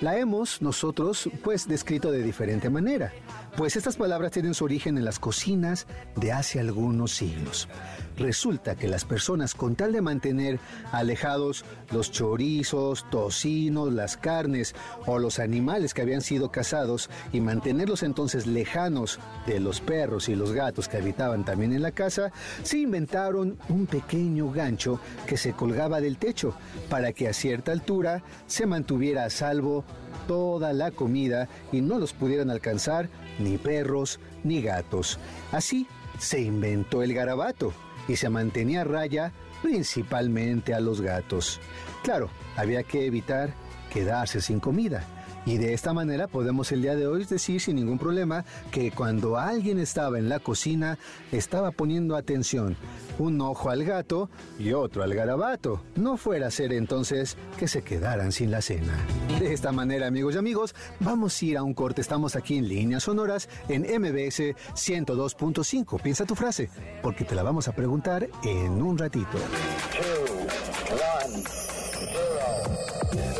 La 0.00 0.18
hemos 0.18 0.62
nosotros 0.62 1.30
pues 1.44 1.68
descrito 1.68 2.10
de 2.10 2.22
diferente 2.22 2.70
manera, 2.70 3.12
pues 3.56 3.76
estas 3.76 3.96
palabras 3.96 4.32
tienen 4.32 4.54
su 4.54 4.64
origen 4.64 4.96
en 4.96 5.04
las 5.04 5.18
cocinas 5.18 5.86
de 6.16 6.32
hace 6.32 6.58
algunos 6.58 7.12
siglos. 7.12 7.68
Resulta 8.16 8.76
que 8.76 8.88
las 8.88 9.04
personas 9.04 9.54
con 9.54 9.74
tal 9.74 9.92
de 9.92 10.00
mantener 10.00 10.60
alejados 10.90 11.64
los 11.90 12.10
chorizos, 12.10 13.08
tocinos, 13.10 13.92
las 13.92 14.16
carnes 14.16 14.74
o 15.06 15.18
los 15.18 15.38
animales 15.38 15.94
que 15.94 16.02
habían 16.02 16.20
sido 16.20 16.50
cazados 16.50 17.10
y 17.32 17.40
mantenerlos 17.40 18.02
entonces 18.02 18.46
lejanos 18.46 19.18
de 19.46 19.60
los 19.60 19.80
perros 19.80 20.28
y 20.28 20.34
los 20.34 20.52
gatos 20.52 20.88
que 20.88 20.98
habitaban 20.98 21.44
también 21.44 21.72
en 21.72 21.82
la 21.82 21.92
casa, 21.92 22.32
se 22.62 22.78
inventaron 22.78 23.58
un 23.68 23.86
pequeño 23.86 24.50
gancho 24.50 25.00
que 25.26 25.36
se 25.36 25.52
colgaba 25.52 26.00
del 26.00 26.18
techo 26.18 26.54
para 26.88 27.12
que 27.12 27.28
a 27.28 27.32
cierta 27.32 27.72
altura 27.72 28.22
se 28.46 28.66
mantuviera 28.66 29.24
a 29.24 29.30
salvo 29.30 29.84
toda 30.28 30.72
la 30.72 30.90
comida 30.90 31.48
y 31.72 31.80
no 31.80 31.98
los 31.98 32.12
pudieran 32.12 32.50
alcanzar 32.50 33.08
ni 33.38 33.58
perros 33.58 34.20
ni 34.44 34.62
gatos. 34.62 35.18
Así 35.50 35.86
se 36.18 36.40
inventó 36.40 37.02
el 37.02 37.14
garabato 37.14 37.72
y 38.08 38.16
se 38.16 38.28
mantenía 38.28 38.82
a 38.82 38.84
raya 38.84 39.32
principalmente 39.62 40.74
a 40.74 40.80
los 40.80 41.00
gatos. 41.00 41.60
Claro, 42.02 42.30
había 42.56 42.82
que 42.82 43.06
evitar 43.06 43.54
quedarse 43.92 44.40
sin 44.40 44.60
comida. 44.60 45.04
Y 45.44 45.58
de 45.58 45.72
esta 45.72 45.92
manera 45.92 46.28
podemos 46.28 46.70
el 46.70 46.82
día 46.82 46.94
de 46.94 47.06
hoy 47.06 47.24
decir 47.24 47.60
sin 47.60 47.76
ningún 47.76 47.98
problema 47.98 48.44
que 48.70 48.92
cuando 48.92 49.36
alguien 49.38 49.78
estaba 49.78 50.18
en 50.18 50.28
la 50.28 50.38
cocina 50.38 50.98
estaba 51.32 51.72
poniendo 51.72 52.14
atención, 52.14 52.76
un 53.18 53.40
ojo 53.40 53.70
al 53.70 53.84
gato 53.84 54.30
y 54.58 54.72
otro 54.72 55.02
al 55.02 55.14
garabato. 55.14 55.82
No 55.96 56.16
fuera 56.16 56.46
a 56.46 56.50
ser 56.50 56.72
entonces 56.72 57.36
que 57.58 57.66
se 57.66 57.82
quedaran 57.82 58.30
sin 58.30 58.52
la 58.52 58.62
cena. 58.62 58.94
De 59.42 59.52
esta 59.52 59.72
manera, 59.72 60.06
amigos 60.06 60.36
y 60.36 60.38
amigos, 60.38 60.72
vamos 61.00 61.42
a 61.42 61.44
ir 61.44 61.58
a 61.58 61.64
un 61.64 61.74
corte. 61.74 62.00
Estamos 62.00 62.36
aquí 62.36 62.58
en 62.58 62.68
líneas 62.68 63.02
sonoras 63.02 63.48
en 63.68 63.82
MBS 63.82 64.54
102.5. 64.76 66.00
Piensa 66.00 66.24
tu 66.24 66.36
frase, 66.36 66.70
porque 67.02 67.24
te 67.24 67.34
la 67.34 67.42
vamos 67.42 67.66
a 67.66 67.72
preguntar 67.72 68.28
en 68.44 68.80
un 68.80 68.96
ratito. 68.96 69.36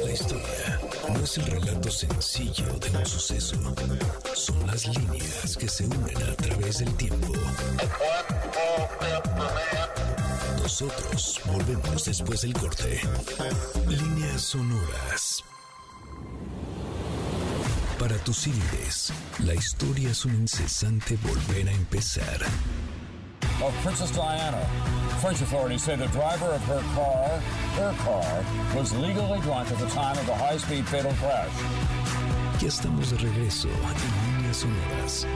La 0.05 0.11
historia 0.11 0.81
no 1.09 1.21
es 1.23 1.39
el 1.39 1.47
relato 1.47 1.89
sencillo 1.89 2.67
de 2.81 2.99
un 2.99 3.07
suceso. 3.07 3.57
Son 4.35 4.67
las 4.67 4.89
líneas 4.89 5.57
que 5.57 5.69
se 5.69 5.87
unen 5.87 6.17
a 6.17 6.35
través 6.35 6.79
del 6.79 6.93
tiempo. 6.97 7.33
Nosotros 10.61 11.41
volvemos 11.47 12.05
después 12.05 12.43
del 12.43 12.55
corte. 12.55 13.01
Líneas 13.87 14.43
sonoras. 14.43 15.45
Para 18.03 18.19
tus 18.25 18.37
civiles, 18.39 19.13
la 19.45 19.55
historia 19.55 20.11
es 20.11 20.25
un 20.25 20.35
incesante 20.35 21.17
volver 21.19 21.69
a 21.69 21.71
empezar. 21.71 22.43
of 23.63 23.73
Princess 23.85 24.11
Diana. 24.11 24.59
French 25.21 25.41
authorities 25.41 25.85
say 25.85 25.95
the 25.95 26.09
driver 26.09 26.47
of 26.47 26.61
her 26.63 26.83
car, 26.97 27.29
her 27.79 27.95
car, 28.03 28.45
was 28.77 28.93
legally 28.95 29.39
drunk 29.43 29.71
at 29.71 29.79
the 29.79 29.87
time 29.91 30.19
of 30.19 30.27
the 30.27 30.35
high-speed 30.35 30.85
fatal 30.89 31.13
crash. 31.21 31.53
Ya 32.61 32.67
estamos 32.67 33.11
de 33.11 33.19
regreso 33.19 33.69
en 33.69 34.32
líneas. 34.61 35.27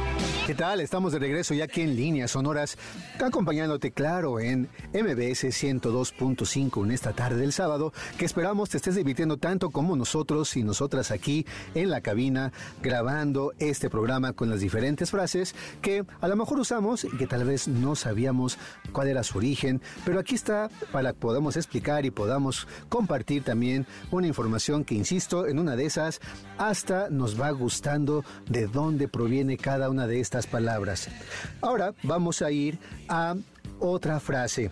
¿Qué 0.47 0.55
tal? 0.55 0.81
Estamos 0.81 1.13
de 1.13 1.19
regreso 1.19 1.55
ya 1.55 1.65
aquí 1.65 1.81
en 1.81 1.97
líneas 1.97 2.31
sonoras, 2.31 2.79
acompañándote 3.19 3.91
claro 3.91 4.39
en 4.39 4.69
MBS 4.93 5.45
102.5 5.45 6.85
en 6.85 6.91
esta 6.93 7.13
tarde 7.15 7.41
del 7.41 7.53
sábado, 7.53 7.93
que 8.17 8.25
esperamos 8.25 8.71
te 8.71 8.77
estés 8.77 8.95
divirtiendo 8.95 9.39
tanto 9.39 9.71
como 9.71 9.97
nosotros 9.97 10.57
y 10.57 10.63
nosotras 10.63 11.11
aquí 11.11 11.47
en 11.75 11.91
la 11.91 12.01
cabina 12.01 12.53
grabando 12.81 13.55
este 13.59 13.91
programa 13.91 14.35
con 14.35 14.49
las 14.49 14.61
diferentes 14.61 15.11
frases 15.11 15.55
que 15.83 16.05
a 16.21 16.29
lo 16.29 16.37
mejor 16.37 16.61
usamos 16.61 17.05
y 17.05 17.17
que 17.17 17.27
tal 17.27 17.45
vez 17.45 17.67
no 17.67 17.97
sabíamos 17.97 18.57
cuál 18.93 19.09
era 19.09 19.25
su 19.25 19.39
origen, 19.39 19.83
pero 20.05 20.21
aquí 20.21 20.37
está 20.37 20.71
para 20.93 21.13
que 21.13 21.19
podamos 21.19 21.57
explicar 21.57 22.05
y 22.05 22.13
podamos 22.13 22.69
compartir 22.89 23.43
también 23.43 23.85
una 24.13 24.29
información 24.29 24.85
que, 24.85 24.95
insisto, 24.95 25.49
en 25.49 25.59
una 25.59 25.75
de 25.75 25.87
esas 25.87 26.21
hasta 26.57 27.11
nos 27.11 27.41
va 27.41 27.51
gustando 27.51 28.25
de 28.49 28.69
dónde 28.69 29.06
proviene 29.09 29.57
cada 29.57 29.90
una 29.90 30.07
de 30.07 30.21
estas 30.21 30.47
palabras. 30.47 31.09
Ahora 31.61 31.95
vamos 32.03 32.42
a 32.42 32.51
ir 32.51 32.79
a 33.09 33.37
otra 33.79 34.21
frase. 34.21 34.71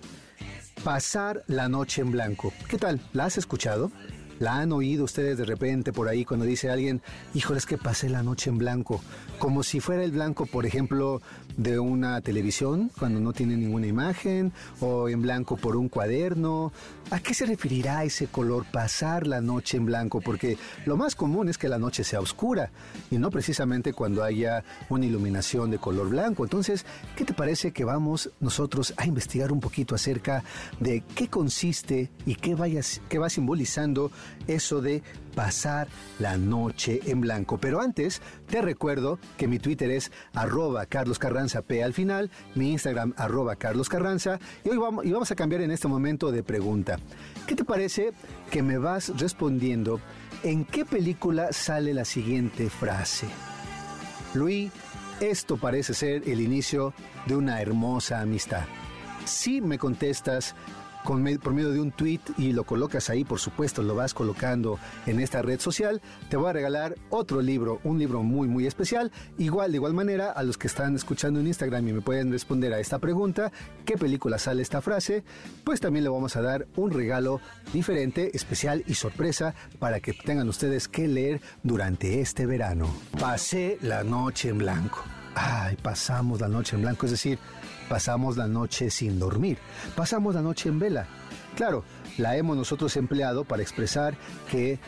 Pasar 0.83 1.45
la 1.47 1.69
noche 1.69 2.03
en 2.03 2.11
blanco. 2.11 2.53
¿Qué 2.69 2.79
tal? 2.79 3.01
¿La 3.13 3.27
has 3.27 3.39
escuchado? 3.39 3.91
¿La 4.41 4.59
han 4.59 4.73
oído 4.73 5.05
ustedes 5.05 5.39
de 5.39 5.45
repente 5.45 5.93
por 5.93 6.09
ahí 6.09 6.25
cuando 6.25 6.45
dice 6.45 6.71
alguien, 6.71 7.03
híjole, 7.35 7.59
es 7.59 7.67
que 7.67 7.79
pasé 7.79 8.09
la 8.09 8.23
noche 8.23 8.51
en 8.51 8.59
blanco? 8.59 9.01
Como 9.39 9.63
si 9.63 9.81
fuera 9.81 10.03
el 10.03 10.13
blanco, 10.13 10.47
por 10.47 10.67
ejemplo, 10.67 11.23
de 11.57 11.79
una 11.79 12.21
televisión, 12.21 12.91
cuando 12.99 13.21
no 13.21 13.33
tiene 13.33 13.57
ninguna 13.57 13.87
imagen, 13.87 14.53
o 14.81 15.09
en 15.09 15.23
blanco 15.23 15.57
por 15.57 15.77
un 15.77 15.89
cuaderno. 15.89 16.73
¿A 17.11 17.21
qué 17.21 17.35
se 17.35 17.47
referirá 17.47 18.03
ese 18.03 18.27
color 18.27 18.65
pasar 18.71 19.27
la 19.27 19.41
noche 19.41 19.77
en 19.77 19.85
blanco? 19.85 20.21
Porque 20.21 20.57
lo 20.85 20.97
más 20.97 21.15
común 21.15 21.49
es 21.49 21.59
que 21.59 21.69
la 21.69 21.79
noche 21.79 22.03
sea 22.03 22.21
oscura 22.21 22.71
y 23.11 23.19
no 23.19 23.31
precisamente 23.31 23.93
cuando 23.93 24.25
haya 24.25 24.65
una 24.89 25.07
iluminación 25.07 25.71
de 25.71 25.79
color 25.79 26.09
blanco. 26.09 26.45
Entonces, 26.45 26.85
¿qué 27.15 27.25
te 27.25 27.35
parece 27.35 27.73
que 27.73 27.85
vamos 27.85 28.31
nosotros 28.41 28.95
a 28.97 29.07
investigar 29.07 29.53
un 29.53 29.61
poquito 29.61 29.95
acerca 29.95 30.43
de 30.81 31.03
qué 31.15 31.29
consiste 31.29 32.11
y 32.27 32.35
qué, 32.35 32.55
vaya, 32.55 32.81
qué 33.09 33.19
va 33.19 33.31
simbolizando 33.31 34.11
eso 34.47 34.81
de 34.81 35.03
pasar 35.35 35.89
la 36.19 36.37
noche 36.37 37.01
en 37.07 37.21
blanco. 37.21 37.59
Pero 37.59 37.81
antes, 37.81 38.23
te 38.49 38.63
recuerdo 38.63 39.19
que 39.37 39.49
mi 39.49 39.59
Twitter 39.59 39.91
es 39.91 40.13
arroba 40.35 40.87
Carlos 40.87 41.19
Carranza 41.19 41.63
P 41.63 41.83
al 41.83 41.93
final, 41.93 42.31
mi 42.55 42.73
Instagram 42.73 43.15
arroba 43.17 43.57
Carlos 43.57 43.89
Carranza, 43.89 44.39
y 44.65 44.71
hoy 44.71 44.79
vamos, 44.79 45.05
y 45.05 45.13
vamos 45.13 45.31
a 45.31 45.37
cambiar 45.37 45.63
en 45.63 45.71
este 45.71 45.89
momento 45.89 46.31
de 46.31 46.43
pregunta. 46.43 46.99
¿Qué 47.47 47.55
te 47.55 47.65
parece 47.65 48.13
que 48.51 48.63
me 48.63 48.79
vas 48.79 49.13
respondiendo 49.19 50.01
en 50.43 50.65
qué 50.65 50.85
película 50.85 51.53
sale 51.53 51.95
la 51.95 52.05
siguiente 52.05 52.71
frase? 52.71 53.27
Luis, 54.35 54.71
esto 55.21 55.57
parece 55.57 55.95
ser 55.95 56.29
el 56.29 56.41
inicio 56.41 56.93
de 57.27 57.37
una 57.37 57.61
hermosa 57.61 58.21
amistad. 58.21 58.65
Si 59.25 59.61
me 59.61 59.79
contestas 59.79 60.55
por 61.05 61.53
medio 61.53 61.71
de 61.71 61.81
un 61.81 61.93
tweet 61.93 62.21
y 62.39 62.53
lo 62.53 62.65
colocas 62.65 63.11
ahí, 63.11 63.25
por 63.25 63.39
supuesto, 63.39 63.83
lo 63.83 63.95
vas 63.95 64.15
colocando 64.15 64.79
en 65.07 65.21
esta 65.21 65.43
red 65.43 65.61
social, 65.61 66.01
te 66.31 66.37
voy 66.37 66.49
a 66.49 66.53
regalar 66.55 66.97
otro 67.11 67.43
libro, 67.43 67.81
un 67.85 67.99
libro 67.99 68.23
muy, 68.23 68.49
muy 68.49 68.67
especial. 68.67 69.13
Igual, 69.39 69.71
de 69.73 69.77
igual 69.77 69.93
manera, 69.93 70.31
a 70.31 70.43
los 70.43 70.57
que 70.57 70.67
están 70.67 70.95
escuchando 70.97 71.41
en 71.41 71.47
Instagram 71.47 71.87
y 71.89 71.93
me 71.93 72.01
pueden 72.01 72.33
responder 72.33 72.73
a 72.73 72.81
esta 72.81 72.99
pregunta, 72.99 73.53
¿qué 73.85 73.99
película 73.99 74.39
sale 74.39 74.63
esta 74.63 74.81
frase? 74.81 75.25
Pues 75.63 75.81
también 75.81 76.05
le 76.05 76.11
vamos 76.11 76.37
a 76.37 76.43
dar 76.43 76.67
un 76.77 76.91
regalo 76.91 77.41
diferente, 77.73 78.31
especial 78.35 78.83
y 78.87 78.95
sorpresa 78.95 79.55
para 79.79 80.01
que 80.01 80.15
tengan 80.15 80.49
ustedes 80.49 80.89
que 80.89 81.07
leer 81.07 81.41
durante 81.63 82.21
este 82.21 82.47
verano. 82.47 82.89
Pasé 83.21 83.79
la 83.83 84.05
noche 84.05 84.49
en 84.49 84.59
blanco. 84.59 85.03
Ay, 85.35 85.77
pasamos 85.83 86.41
la 86.41 86.49
noche 86.49 86.77
en 86.77 86.83
blanco, 86.83 87.07
es 87.07 87.13
decir, 87.13 87.39
pasamos 87.89 88.37
la 88.37 88.47
noche 88.47 88.91
sin 88.91 89.19
dormir, 89.19 89.59
pasamos 89.97 90.35
la 90.35 90.43
noche 90.43 90.69
en 90.69 90.79
vela. 90.79 91.07
Claro, 91.57 91.85
la 92.19 92.37
hemos 92.37 92.57
nosotros 92.57 92.97
empleado 92.97 93.45
para 93.45 93.63
expresar 93.63 94.17
que 94.51 94.81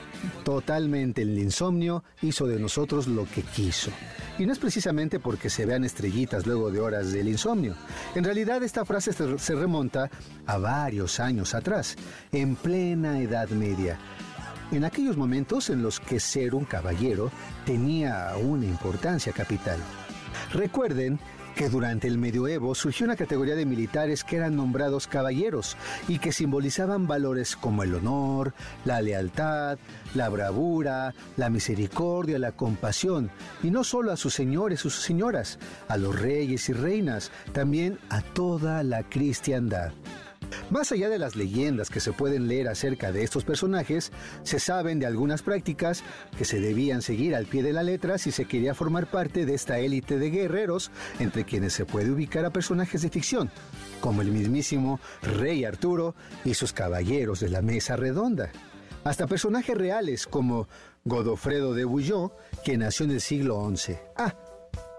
totalmente 0.44 1.22
el 1.22 1.38
insomnio 1.38 2.02
hizo 2.22 2.46
de 2.46 2.59
nosotros 2.59 3.06
lo 3.06 3.24
que 3.24 3.42
quiso. 3.42 3.90
Y 4.38 4.46
no 4.46 4.52
es 4.52 4.59
precisamente 4.59 5.20
porque 5.20 5.48
se 5.48 5.64
vean 5.64 5.85
estrellitas 5.85 6.44
luego 6.44 6.70
de 6.70 6.80
horas 6.80 7.12
del 7.12 7.28
insomnio. 7.28 7.74
En 8.14 8.24
realidad 8.24 8.62
esta 8.62 8.85
frase 8.85 9.12
se 9.12 9.54
remonta 9.54 10.11
a 10.46 10.59
varios 10.59 11.20
años 11.20 11.54
atrás, 11.54 11.96
en 12.32 12.56
plena 12.56 13.20
Edad 13.20 13.48
Media. 13.50 13.98
en 14.72 14.85
aquellos 14.85 15.16
momentos 15.16 15.70
en 15.70 15.82
los 15.82 16.00
que 16.00 16.18
ser 16.18 16.54
un 16.54 16.64
caballero 16.64 17.30
tenía 17.64 18.32
una 18.42 18.66
importancia 18.66 19.32
capital. 19.32 19.78
Recuerden 20.52 21.18
que 21.57 21.71
durante 21.71 22.07
el 22.07 22.19
medioevo 22.19 22.75
surgió 22.75 23.07
una 23.07 23.16
categoría 23.16 23.55
de 23.55 23.64
militares 23.64 24.25
que 24.25 24.37
eran 24.37 24.57
nombrados 24.57 25.07
caballeros 25.07 25.77
y 26.07 26.19
que 26.19 26.31
simbolizaban 26.31 27.07
valores 27.07 27.57
como 27.57 27.83
el 27.83 27.95
honor, 27.95 28.53
la 28.85 29.01
lealtad, 29.01 29.79
la 30.14 30.29
bravura, 30.29 31.14
la 31.38 31.49
misericordia, 31.49 32.38
la 32.38 32.53
compasión, 32.53 33.31
y 33.62 33.71
no 33.71 33.85
solo 33.85 34.12
a 34.12 34.19
sus 34.19 34.35
señores 34.35 34.85
o 34.85 34.90
sus 34.90 35.03
señoras, 35.03 35.59
a 35.88 35.97
los 35.97 36.21
reyes 36.21 36.69
y 36.69 36.75
reinas, 36.75 37.33
también 37.55 37.99
a 38.11 38.21
toda 38.21 38.83
la 38.83 39.03
cristiandad. 39.03 39.92
Más 40.70 40.90
allá 40.90 41.09
de 41.09 41.20
las 41.20 41.37
leyendas 41.37 41.90
que 41.90 42.00
se 42.00 42.12
pueden 42.12 42.48
leer 42.48 42.66
acerca 42.66 43.12
de 43.12 43.22
estos 43.22 43.44
personajes, 43.44 44.11
se 44.42 44.59
saben 44.59 44.98
de 44.98 45.07
algunas 45.07 45.42
prácticas 45.42 46.02
que 46.37 46.44
se 46.44 46.61
debían 46.61 47.02
seguir 47.02 47.37
al 47.37 47.46
pie 47.46 47.62
de 47.62 47.72
la 47.72 47.85
letra 47.85 48.18
si 48.18 48.33
se 48.33 48.46
quería 48.46 48.74
formar 48.74 49.09
parte 49.09 49.46
de 49.46 49.55
esta 49.55 49.79
élite 49.79 50.18
de 50.18 50.31
guerreros, 50.31 50.90
entre 51.20 51.44
quienes 51.44 51.72
se 51.72 51.85
puede 51.85 52.11
ubicar 52.11 52.44
a 52.44 52.50
personajes 52.50 53.02
de 53.02 53.11
ficción, 53.11 53.48
como 54.00 54.22
el 54.22 54.33
mismísimo 54.33 54.98
Rey 55.22 55.64
Arturo 55.64 56.16
y 56.44 56.55
sus 56.55 56.72
caballeros 56.72 57.38
de 57.38 57.48
la 57.48 57.62
mesa 57.62 57.94
redonda. 57.94 58.50
Hasta 59.05 59.29
personajes 59.29 59.79
reales 59.79 60.26
como 60.26 60.66
Godofredo 61.05 61.74
de 61.74 61.85
Bouillon, 61.85 62.33
que 62.64 62.76
nació 62.76 63.05
en 63.05 63.12
el 63.12 63.20
siglo 63.20 63.70
XI. 63.72 63.98
Ah, 64.16 64.35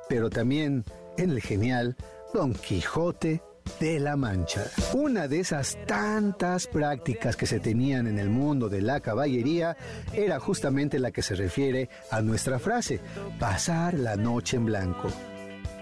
pero 0.07 0.29
también 0.29 0.85
en 1.17 1.31
el 1.31 1.41
genial 1.41 1.97
Don 2.33 2.53
Quijote 2.53 3.41
de 3.79 3.99
la 3.99 4.15
Mancha. 4.15 4.65
Una 4.93 5.27
de 5.27 5.39
esas 5.39 5.77
tantas 5.85 6.67
prácticas 6.67 7.35
que 7.35 7.45
se 7.45 7.59
tenían 7.59 8.07
en 8.07 8.19
el 8.19 8.29
mundo 8.29 8.69
de 8.69 8.81
la 8.81 8.99
caballería 8.99 9.77
era 10.13 10.39
justamente 10.39 10.99
la 10.99 11.11
que 11.11 11.21
se 11.21 11.35
refiere 11.35 11.89
a 12.11 12.21
nuestra 12.21 12.59
frase, 12.59 12.99
pasar 13.39 13.93
la 13.93 14.15
noche 14.15 14.57
en 14.57 14.65
blanco. 14.65 15.09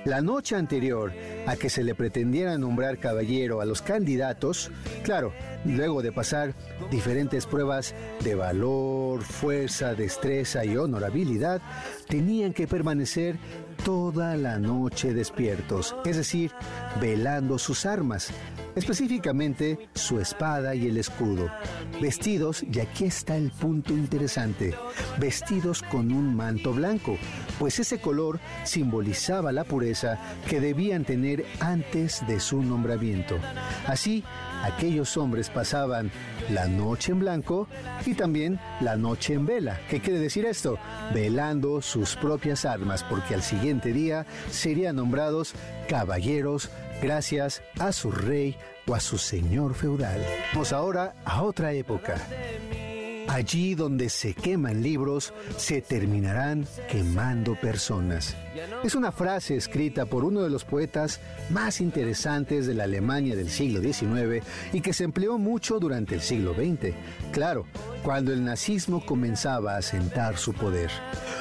La 0.06 0.22
noche 0.22 0.56
anterior 0.56 1.12
a 1.48 1.56
que 1.56 1.68
se 1.68 1.84
le 1.84 1.96
pretendiera 1.96 2.60
nombrar 2.60 3.00
caballero 3.00 3.60
a 3.60 3.66
los 3.66 3.82
candidatos, 3.82 4.72
claro, 5.04 5.34
luego 5.66 6.04
de 6.04 6.12
pasar 6.12 6.54
diferentes 6.92 7.48
pruebas 7.48 7.96
de 8.24 8.36
valor, 8.36 9.24
fuerza, 9.24 9.96
destreza 9.96 10.64
y 10.64 10.78
honorabilidad, 10.78 11.60
tenían 12.08 12.54
que 12.54 12.68
permanecer 12.68 13.38
toda 13.84 14.36
la 14.36 14.58
noche 14.60 15.14
despiertos, 15.14 15.96
es 16.06 16.18
decir, 16.18 16.52
velando 17.00 17.58
sus 17.58 17.86
armas, 17.86 18.32
específicamente 18.76 19.90
su 19.94 20.20
espada 20.20 20.76
y 20.76 20.88
el 20.88 20.98
escudo, 20.98 21.50
vestidos, 22.02 22.64
y 22.64 22.80
aquí 22.80 23.06
está 23.06 23.36
el 23.38 23.52
punto 23.52 23.94
interesante, 23.94 24.74
vestidos 25.18 25.82
con 25.82 26.12
un 26.12 26.36
manto 26.36 26.74
blanco, 26.74 27.18
pues 27.60 27.80
ese 27.80 28.00
color 28.00 28.40
simbolizaba 28.64 29.52
la 29.52 29.64
pureza 29.64 30.20
que 30.50 30.60
debían 30.60 31.06
tener 31.06 31.46
antes 31.60 32.26
de 32.28 32.40
su 32.40 32.62
nombramiento. 32.62 33.38
Así, 33.88 34.24
aquellos 34.64 35.16
hombres 35.18 35.50
pasaban 35.50 36.12
la 36.50 36.68
noche 36.68 37.12
en 37.12 37.20
blanco 37.20 37.68
y 38.06 38.14
también 38.14 38.60
la 38.82 38.96
noche 38.96 39.34
en 39.34 39.46
vela. 39.46 39.80
¿Qué 39.90 40.00
quiere 40.00 40.20
decir 40.20 40.46
esto? 40.46 40.78
Velando 41.14 41.82
sus 41.82 42.16
propias 42.16 42.66
armas, 42.66 43.04
porque 43.04 43.36
al 43.36 43.42
siguiente 43.42 43.65
día 43.74 44.26
serían 44.52 44.96
nombrados 44.96 45.54
caballeros 45.90 46.70
gracias 47.02 47.62
a 47.80 47.92
su 47.92 48.12
rey 48.12 48.56
o 48.88 48.94
a 48.94 49.00
su 49.00 49.18
señor 49.18 49.74
feudal. 49.74 50.24
Vamos 50.54 50.72
ahora 50.72 51.16
a 51.26 51.42
otra 51.42 51.74
época. 51.74 52.16
Allí 53.28 53.76
donde 53.76 54.10
se 54.10 54.34
queman 54.34 54.82
libros, 54.82 55.34
se 55.58 55.82
terminarán 55.82 56.66
quemando 56.90 57.56
personas. 57.60 58.36
Es 58.84 58.96
una 58.96 59.12
frase 59.12 59.56
escrita 59.56 60.06
por 60.06 60.24
uno 60.24 60.42
de 60.42 60.50
los 60.50 60.64
poetas 60.64 61.20
más 61.50 61.82
interesantes 61.82 62.68
de 62.68 62.76
la 62.76 62.86
Alemania 62.86 63.36
del 63.36 63.50
siglo 63.50 63.82
XIX 63.82 64.46
y 64.74 64.82
que 64.82 64.94
se 64.94 65.04
empleó 65.04 65.38
mucho 65.38 65.80
durante 65.80 66.16
el 66.16 66.22
siglo 66.22 66.54
XX. 66.54 66.94
Claro, 67.32 67.66
cuando 68.04 68.32
el 68.32 68.46
nazismo 68.46 69.06
comenzaba 69.06 69.76
a 69.76 69.82
sentar 69.82 70.38
su 70.38 70.54
poder. 70.54 70.92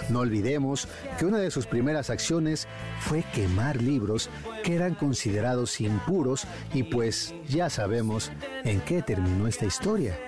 No 0.09 0.21
olvidemos 0.21 0.89
que 1.19 1.27
una 1.27 1.39
de 1.39 1.51
sus 1.51 1.67
primeras 1.67 2.11
acciones 2.11 2.67
fue 3.01 3.25
quemar 3.35 3.81
libros 3.81 4.31
que 4.63 4.75
eran 4.75 4.95
considerados 4.95 5.81
impuros 5.81 6.47
y 6.73 6.83
pues 6.85 7.35
ya 7.49 7.69
sabemos 7.71 8.33
en 8.65 8.81
qué 8.81 9.03
terminó 9.03 9.47
esta 9.47 9.67
historia. 9.67 10.19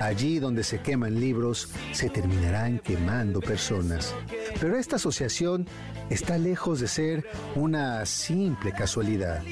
Allí 0.00 0.38
donde 0.38 0.62
se 0.62 0.80
queman 0.80 1.18
libros, 1.18 1.68
se 1.92 2.08
terminarán 2.08 2.78
quemando 2.78 3.40
personas. 3.40 4.14
Pero 4.60 4.76
esta 4.76 4.96
asociación 4.96 5.66
está 6.08 6.38
lejos 6.38 6.80
de 6.80 6.88
ser 6.88 7.26
una 7.54 8.04
simple 8.06 8.72
casualidad. 8.72 9.42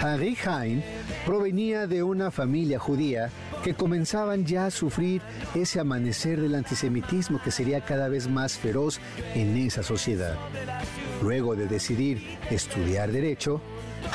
Henry 0.00 0.36
Heine 0.46 0.84
provenía 1.26 1.86
de 1.86 2.02
una 2.02 2.30
familia 2.30 2.78
judía 2.78 3.30
que 3.64 3.74
comenzaban 3.74 4.44
ya 4.44 4.66
a 4.66 4.70
sufrir 4.70 5.22
ese 5.54 5.80
amanecer 5.80 6.40
del 6.40 6.54
antisemitismo 6.54 7.40
que 7.42 7.50
sería 7.50 7.80
cada 7.80 8.08
vez 8.08 8.28
más 8.28 8.56
feroz 8.56 9.00
en 9.34 9.56
esa 9.56 9.82
sociedad. 9.82 10.36
Luego 11.22 11.56
de 11.56 11.66
decidir 11.66 12.38
estudiar 12.50 13.10
derecho, 13.10 13.60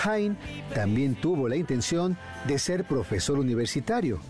Heine 0.05 0.37
también 0.73 1.15
tuvo 1.15 1.49
la 1.49 1.57
intención 1.57 2.17
de 2.47 2.59
ser 2.59 2.85
profesor 2.85 3.37
universitario 3.37 4.21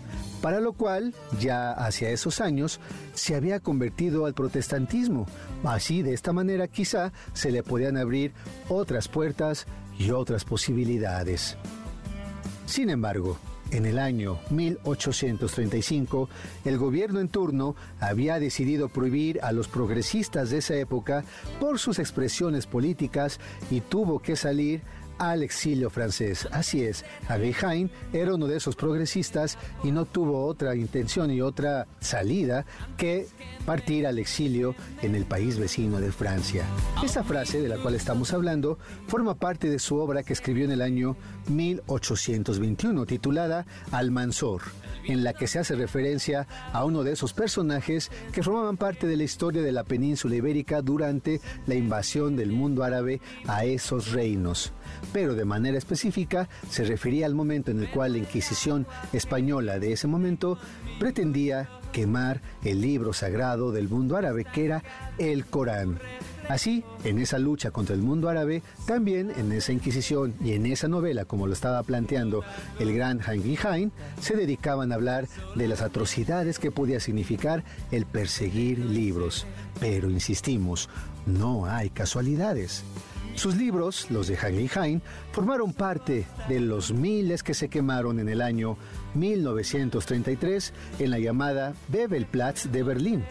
para 0.44 0.60
lo 0.60 0.74
cual 0.74 1.14
ya 1.40 1.72
hacia 1.72 2.10
esos 2.10 2.42
años 2.42 2.78
se 3.14 3.34
había 3.34 3.60
convertido 3.60 4.26
al 4.26 4.34
protestantismo. 4.34 5.26
Así, 5.64 6.02
de 6.02 6.12
esta 6.12 6.34
manera 6.34 6.68
quizá 6.68 7.14
se 7.32 7.50
le 7.50 7.62
podían 7.62 7.96
abrir 7.96 8.34
otras 8.68 9.08
puertas 9.08 9.66
y 9.98 10.10
otras 10.10 10.44
posibilidades. 10.44 11.56
Sin 12.66 12.90
embargo, 12.90 13.38
en 13.70 13.86
el 13.86 13.98
año 13.98 14.38
1835, 14.50 16.28
el 16.66 16.76
gobierno 16.76 17.20
en 17.20 17.28
turno 17.28 17.74
había 17.98 18.38
decidido 18.38 18.90
prohibir 18.90 19.40
a 19.42 19.50
los 19.50 19.66
progresistas 19.66 20.50
de 20.50 20.58
esa 20.58 20.74
época 20.74 21.24
por 21.58 21.78
sus 21.78 21.98
expresiones 21.98 22.66
políticas 22.66 23.40
y 23.70 23.80
tuvo 23.80 24.20
que 24.20 24.36
salir 24.36 24.82
al 25.18 25.42
exilio 25.42 25.90
francés. 25.90 26.48
Así 26.50 26.84
es, 26.84 27.04
Heine 27.28 27.90
era 28.12 28.34
uno 28.34 28.46
de 28.46 28.56
esos 28.56 28.76
progresistas 28.76 29.58
y 29.82 29.90
no 29.90 30.04
tuvo 30.04 30.46
otra 30.46 30.74
intención 30.74 31.30
y 31.30 31.40
otra 31.40 31.86
salida 32.00 32.64
que 32.96 33.26
partir 33.64 34.06
al 34.06 34.18
exilio 34.18 34.74
en 35.02 35.14
el 35.14 35.24
país 35.24 35.58
vecino 35.58 36.00
de 36.00 36.12
Francia. 36.12 36.64
Esta 37.02 37.24
frase 37.24 37.60
de 37.60 37.68
la 37.68 37.78
cual 37.78 37.94
estamos 37.94 38.32
hablando 38.32 38.78
forma 39.06 39.34
parte 39.34 39.68
de 39.68 39.78
su 39.78 39.96
obra 39.96 40.22
que 40.22 40.32
escribió 40.32 40.64
en 40.64 40.72
el 40.72 40.82
año 40.82 41.16
1821 41.48 43.06
titulada 43.06 43.66
Almanzor 43.90 44.62
en 45.06 45.24
la 45.24 45.32
que 45.32 45.46
se 45.46 45.58
hace 45.58 45.74
referencia 45.74 46.46
a 46.72 46.84
uno 46.84 47.02
de 47.04 47.12
esos 47.12 47.32
personajes 47.32 48.10
que 48.32 48.42
formaban 48.42 48.76
parte 48.76 49.06
de 49.06 49.16
la 49.16 49.24
historia 49.24 49.62
de 49.62 49.72
la 49.72 49.84
península 49.84 50.36
ibérica 50.36 50.82
durante 50.82 51.40
la 51.66 51.74
invasión 51.74 52.36
del 52.36 52.52
mundo 52.52 52.84
árabe 52.84 53.20
a 53.46 53.64
esos 53.64 54.12
reinos. 54.12 54.72
Pero 55.12 55.34
de 55.34 55.44
manera 55.44 55.78
específica 55.78 56.48
se 56.68 56.84
refería 56.84 57.26
al 57.26 57.34
momento 57.34 57.70
en 57.70 57.80
el 57.80 57.90
cual 57.90 58.12
la 58.12 58.18
Inquisición 58.18 58.86
española 59.12 59.78
de 59.78 59.92
ese 59.92 60.06
momento 60.06 60.58
pretendía 60.98 61.68
quemar 61.92 62.40
el 62.64 62.80
libro 62.80 63.12
sagrado 63.12 63.72
del 63.72 63.88
mundo 63.88 64.16
árabe, 64.16 64.44
que 64.44 64.64
era 64.64 64.82
el 65.18 65.46
Corán. 65.46 65.98
Así, 66.48 66.84
en 67.04 67.18
esa 67.18 67.38
lucha 67.38 67.70
contra 67.70 67.94
el 67.94 68.02
mundo 68.02 68.28
árabe, 68.28 68.62
también 68.86 69.32
en 69.36 69.50
esa 69.52 69.72
Inquisición 69.72 70.34
y 70.42 70.52
en 70.52 70.66
esa 70.66 70.88
novela, 70.88 71.24
como 71.24 71.46
lo 71.46 71.52
estaba 71.52 71.82
planteando 71.82 72.42
el 72.78 72.94
gran 72.94 73.20
Heinrich 73.20 73.64
Heine, 73.64 73.92
se 74.20 74.36
dedicaban 74.36 74.92
a 74.92 74.96
hablar 74.96 75.26
de 75.54 75.68
las 75.68 75.80
atrocidades 75.80 76.58
que 76.58 76.70
podía 76.70 77.00
significar 77.00 77.64
el 77.90 78.04
perseguir 78.04 78.78
libros. 78.78 79.46
Pero 79.80 80.10
insistimos, 80.10 80.90
no 81.26 81.66
hay 81.66 81.88
casualidades. 81.90 82.84
Sus 83.36 83.56
libros, 83.56 84.10
los 84.10 84.28
de 84.28 84.36
Heinrich 84.36 84.76
Heine, 84.76 85.00
formaron 85.32 85.72
parte 85.72 86.26
de 86.48 86.60
los 86.60 86.92
miles 86.92 87.42
que 87.42 87.54
se 87.54 87.68
quemaron 87.68 88.20
en 88.20 88.28
el 88.28 88.42
año 88.42 88.76
1933 89.14 90.72
en 91.00 91.10
la 91.10 91.18
llamada 91.18 91.74
Bebelplatz 91.88 92.70
de 92.70 92.82
Berlín 92.82 93.24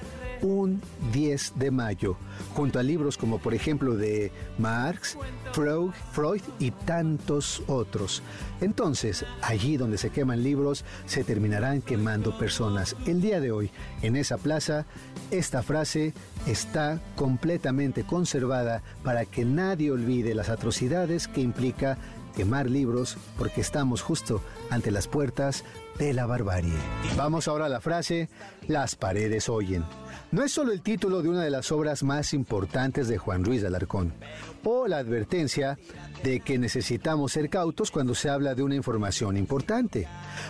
un 0.43 0.81
10 1.11 1.53
de 1.55 1.71
mayo, 1.71 2.17
junto 2.53 2.77
a 2.77 2.83
libros 2.83 3.17
como 3.17 3.39
por 3.39 3.53
ejemplo 3.53 3.95
de 3.95 4.31
Marx, 4.59 5.17
Freud, 5.53 5.91
Freud 6.11 6.41
y 6.59 6.71
tantos 6.71 7.63
otros. 7.67 8.21
Entonces, 8.61 9.25
allí 9.41 9.77
donde 9.77 9.97
se 9.97 10.09
queman 10.09 10.43
libros, 10.43 10.85
se 11.05 11.23
terminarán 11.23 11.81
quemando 11.81 12.37
personas. 12.37 12.95
El 13.07 13.21
día 13.21 13.39
de 13.39 13.51
hoy, 13.51 13.71
en 14.01 14.15
esa 14.15 14.37
plaza, 14.37 14.85
esta 15.31 15.63
frase 15.63 16.13
está 16.45 16.99
completamente 17.15 18.03
conservada 18.03 18.83
para 19.03 19.25
que 19.25 19.45
nadie 19.45 19.91
olvide 19.91 20.35
las 20.35 20.49
atrocidades 20.49 21.27
que 21.27 21.41
implica 21.41 21.97
quemar 22.35 22.69
libros 22.69 23.17
porque 23.37 23.61
estamos 23.61 24.01
justo 24.01 24.41
ante 24.69 24.91
las 24.91 25.07
puertas 25.07 25.63
de 25.97 26.13
la 26.13 26.25
barbarie. 26.25 26.73
Vamos 27.15 27.47
ahora 27.47 27.65
a 27.65 27.69
la 27.69 27.79
frase, 27.79 28.29
las 28.67 28.95
paredes 28.95 29.49
oyen. 29.49 29.85
No 30.33 30.43
es 30.43 30.51
solo 30.51 30.71
el 30.71 30.81
título 30.81 31.21
de 31.21 31.29
una 31.29 31.43
de 31.43 31.51
las 31.51 31.71
obras 31.71 32.01
más 32.01 32.33
importantes 32.33 33.07
de 33.07 33.19
Juan 33.19 33.45
Ruiz 33.45 33.61
de 33.61 33.67
Alarcón, 33.67 34.15
o 34.63 34.87
la 34.87 34.97
advertencia 34.97 35.77
de 36.23 36.39
que 36.39 36.57
necesitamos 36.57 37.33
ser 37.33 37.51
cautos 37.51 37.91
cuando 37.91 38.15
se 38.15 38.31
habla 38.31 38.55
de 38.55 38.63
una 38.63 38.73
información 38.73 39.37
importante. 39.37 40.07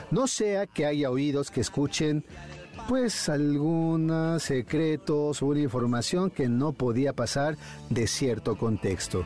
No 0.09 0.27
sea 0.27 0.67
que 0.67 0.85
haya 0.85 1.11
oídos 1.11 1.51
que 1.51 1.59
escuchen 1.59 2.23
pues 2.87 3.27
algunos 3.27 4.41
secretos 4.43 5.41
o 5.41 5.47
una 5.47 5.59
información 5.59 6.31
que 6.31 6.47
no 6.47 6.71
podía 6.71 7.11
pasar 7.11 7.57
de 7.89 8.07
cierto 8.07 8.57
contexto 8.57 9.25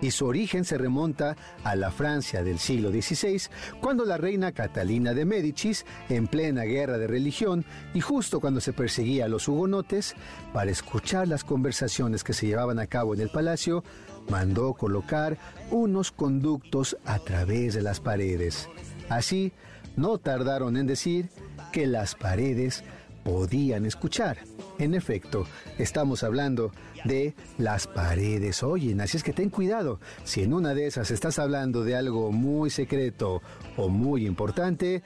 y 0.00 0.10
su 0.10 0.26
origen 0.26 0.64
se 0.64 0.78
remonta 0.78 1.36
a 1.64 1.76
la 1.76 1.90
Francia 1.90 2.42
del 2.42 2.58
siglo 2.58 2.90
XVI, 2.90 3.42
cuando 3.80 4.04
la 4.04 4.16
reina 4.16 4.52
Catalina 4.52 5.14
de 5.14 5.24
Médicis, 5.24 5.84
en 6.08 6.26
plena 6.26 6.62
guerra 6.62 6.98
de 6.98 7.06
religión 7.06 7.64
y 7.94 8.00
justo 8.00 8.40
cuando 8.40 8.60
se 8.60 8.72
perseguía 8.72 9.26
a 9.26 9.28
los 9.28 9.48
hugonotes, 9.48 10.14
para 10.52 10.70
escuchar 10.70 11.28
las 11.28 11.44
conversaciones 11.44 12.24
que 12.24 12.32
se 12.32 12.46
llevaban 12.46 12.78
a 12.78 12.86
cabo 12.86 13.14
en 13.14 13.20
el 13.20 13.30
palacio, 13.30 13.84
mandó 14.28 14.74
colocar 14.74 15.38
unos 15.70 16.12
conductos 16.12 16.96
a 17.04 17.18
través 17.18 17.74
de 17.74 17.82
las 17.82 18.00
paredes. 18.00 18.68
Así, 19.08 19.52
no 19.96 20.18
tardaron 20.18 20.76
en 20.76 20.86
decir 20.86 21.28
que 21.72 21.86
las 21.86 22.14
paredes 22.14 22.84
podían 23.28 23.84
escuchar. 23.84 24.38
En 24.78 24.94
efecto, 24.94 25.46
estamos 25.76 26.22
hablando 26.22 26.72
de 27.04 27.34
las 27.58 27.86
paredes 27.86 28.62
oyen, 28.62 29.02
así 29.02 29.18
es 29.18 29.22
que 29.22 29.34
ten 29.34 29.50
cuidado. 29.50 30.00
Si 30.24 30.42
en 30.42 30.54
una 30.54 30.72
de 30.72 30.86
esas 30.86 31.10
estás 31.10 31.38
hablando 31.38 31.84
de 31.84 31.94
algo 31.94 32.32
muy 32.32 32.70
secreto 32.70 33.42
o 33.76 33.90
muy 33.90 34.26
importante, 34.26 35.02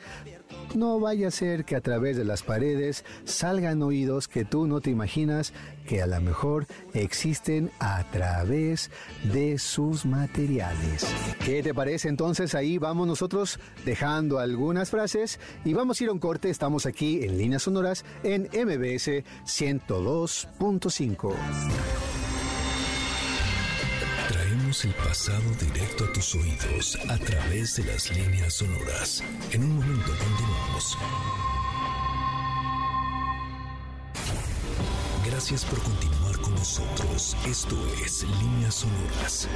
no 0.74 1.00
vaya 1.00 1.28
a 1.28 1.30
ser 1.30 1.64
que 1.64 1.76
a 1.76 1.80
través 1.80 2.16
de 2.16 2.24
las 2.24 2.42
paredes 2.42 3.04
salgan 3.24 3.82
oídos 3.82 4.28
que 4.28 4.44
tú 4.44 4.66
no 4.66 4.80
te 4.80 4.90
imaginas 4.90 5.52
que 5.86 6.02
a 6.02 6.06
lo 6.06 6.20
mejor 6.20 6.66
existen 6.94 7.70
a 7.80 8.04
través 8.10 8.90
de 9.32 9.58
sus 9.58 10.06
materiales. 10.06 11.06
¿Qué 11.44 11.62
te 11.62 11.74
parece 11.74 12.08
entonces? 12.08 12.54
Ahí 12.54 12.78
vamos 12.78 13.06
nosotros 13.06 13.58
dejando 13.84 14.38
algunas 14.38 14.88
frases 14.90 15.38
y 15.64 15.74
vamos 15.74 16.00
a 16.00 16.04
ir 16.04 16.10
a 16.10 16.12
un 16.12 16.18
corte. 16.18 16.50
Estamos 16.50 16.86
aquí 16.86 17.24
en 17.24 17.38
líneas 17.38 17.62
sonoras 17.62 18.04
en 18.22 18.42
MBS 18.44 19.24
102.5. 19.44 22.21
El 24.72 24.94
pasado 24.94 25.42
directo 25.60 26.04
a 26.06 26.12
tus 26.14 26.34
oídos 26.34 26.98
a 27.10 27.18
través 27.18 27.76
de 27.76 27.84
las 27.84 28.10
líneas 28.10 28.54
sonoras. 28.54 29.22
En 29.52 29.64
un 29.64 29.76
momento 29.76 30.10
continuamos. 30.18 30.98
Gracias 35.26 35.66
por 35.66 35.78
continuar 35.82 36.38
con 36.40 36.54
nosotros. 36.54 37.36
Esto 37.46 37.76
es 38.02 38.24
Líneas 38.40 38.76
Sonoras. 38.76 39.46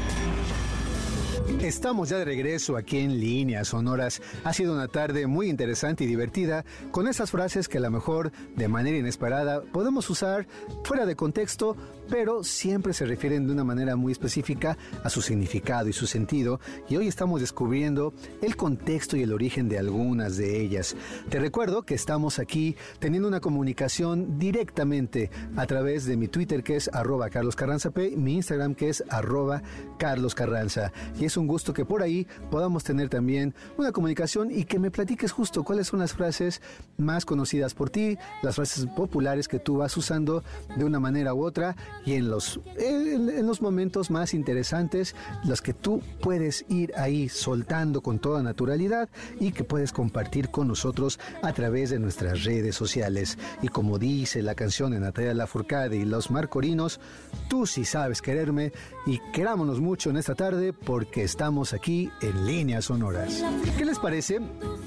Estamos 1.46 2.10
ya 2.10 2.18
de 2.18 2.24
regreso 2.24 2.76
aquí 2.76 2.98
en 2.98 3.18
Líneas 3.18 3.68
Sonoras. 3.68 4.20
Ha 4.44 4.52
sido 4.52 4.74
una 4.74 4.88
tarde 4.88 5.26
muy 5.26 5.48
interesante 5.48 6.04
y 6.04 6.06
divertida 6.06 6.64
con 6.90 7.08
esas 7.08 7.30
frases 7.30 7.68
que 7.68 7.78
a 7.78 7.80
lo 7.80 7.90
mejor 7.90 8.32
de 8.56 8.68
manera 8.68 8.98
inesperada 8.98 9.62
podemos 9.62 10.08
usar 10.10 10.46
fuera 10.84 11.06
de 11.06 11.16
contexto, 11.16 11.76
pero 12.08 12.44
siempre 12.44 12.92
se 12.92 13.06
refieren 13.06 13.46
de 13.46 13.52
una 13.52 13.64
manera 13.64 13.96
muy 13.96 14.12
específica 14.12 14.76
a 15.02 15.10
su 15.10 15.22
significado 15.22 15.88
y 15.88 15.92
su 15.92 16.06
sentido. 16.06 16.60
Y 16.88 16.96
hoy 16.96 17.08
estamos 17.08 17.40
descubriendo 17.40 18.12
el 18.42 18.56
contexto 18.56 19.16
y 19.16 19.22
el 19.22 19.32
origen 19.32 19.68
de 19.68 19.78
algunas 19.78 20.36
de 20.36 20.60
ellas. 20.60 20.94
Te 21.30 21.38
recuerdo 21.38 21.82
que 21.82 21.94
estamos 21.94 22.38
aquí 22.38 22.76
teniendo 22.98 23.28
una 23.28 23.40
comunicación 23.40 24.38
directamente 24.38 25.30
a 25.56 25.66
través 25.66 26.04
de 26.04 26.16
mi 26.16 26.28
Twitter 26.28 26.62
que 26.62 26.76
es 26.76 26.88
arroba 26.92 27.30
Carlos 27.30 27.56
Carranza 27.56 27.90
P, 27.90 28.16
mi 28.16 28.34
Instagram 28.34 28.74
que 28.74 28.88
es 28.88 29.02
arroba 29.08 29.62
Carlos 29.98 30.34
Carranza. 30.34 30.92
Y 31.18 31.24
es 31.24 31.35
un 31.36 31.46
gusto 31.46 31.72
que 31.72 31.84
por 31.84 32.02
ahí 32.02 32.26
podamos 32.50 32.84
tener 32.84 33.08
también 33.08 33.54
una 33.76 33.92
comunicación 33.92 34.50
y 34.50 34.64
que 34.64 34.78
me 34.78 34.90
platiques 34.90 35.32
justo 35.32 35.64
cuáles 35.64 35.88
son 35.88 36.00
las 36.00 36.12
frases 36.12 36.60
más 36.96 37.24
conocidas 37.24 37.74
por 37.74 37.90
ti, 37.90 38.18
las 38.42 38.56
frases 38.56 38.86
populares 38.96 39.48
que 39.48 39.58
tú 39.58 39.78
vas 39.78 39.96
usando 39.96 40.42
de 40.76 40.84
una 40.84 41.00
manera 41.00 41.34
u 41.34 41.44
otra 41.44 41.76
y 42.04 42.14
en 42.14 42.30
los, 42.30 42.60
en, 42.76 43.28
en 43.28 43.46
los 43.46 43.62
momentos 43.62 44.10
más 44.10 44.34
interesantes, 44.34 45.14
los 45.44 45.62
que 45.62 45.74
tú 45.74 46.02
puedes 46.20 46.64
ir 46.68 46.92
ahí 46.96 47.28
soltando 47.28 48.00
con 48.00 48.18
toda 48.18 48.42
naturalidad 48.42 49.08
y 49.40 49.52
que 49.52 49.64
puedes 49.64 49.92
compartir 49.92 50.50
con 50.50 50.68
nosotros 50.68 51.18
a 51.42 51.52
través 51.52 51.90
de 51.90 51.98
nuestras 51.98 52.44
redes 52.44 52.76
sociales. 52.76 53.38
Y 53.62 53.68
como 53.68 53.98
dice 53.98 54.42
la 54.42 54.54
canción 54.54 54.92
de 54.92 55.00
Natalia 55.00 55.34
Lafourcade 55.34 55.96
y 55.96 56.04
los 56.04 56.30
Marcorinos, 56.30 57.00
tú 57.48 57.66
sí 57.66 57.84
sabes 57.84 58.22
quererme 58.22 58.72
y 59.06 59.20
querámonos 59.32 59.80
mucho 59.80 60.10
en 60.10 60.16
esta 60.16 60.34
tarde 60.34 60.72
porque 60.72 61.25
estamos 61.26 61.74
aquí 61.74 62.08
en 62.22 62.46
líneas 62.46 62.86
sonoras. 62.86 63.42
¿Qué 63.76 63.84
les 63.84 63.98
parece 63.98 64.40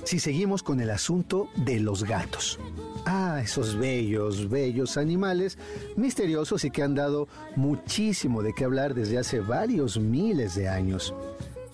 si 0.05 0.19
seguimos 0.19 0.63
con 0.63 0.79
el 0.79 0.89
asunto 0.89 1.49
de 1.57 1.81
los 1.81 2.05
gatos? 2.05 2.57
Ah, 3.05 3.41
esos 3.43 3.77
bellos, 3.77 4.49
bellos 4.49 4.95
animales 4.95 5.57
misteriosos 5.97 6.63
y 6.63 6.71
que 6.71 6.81
han 6.81 6.95
dado 6.95 7.27
muchísimo 7.57 8.41
de 8.41 8.53
qué 8.53 8.63
hablar 8.63 8.93
desde 8.93 9.17
hace 9.17 9.41
varios 9.41 9.99
miles 9.99 10.55
de 10.55 10.69
años. 10.69 11.13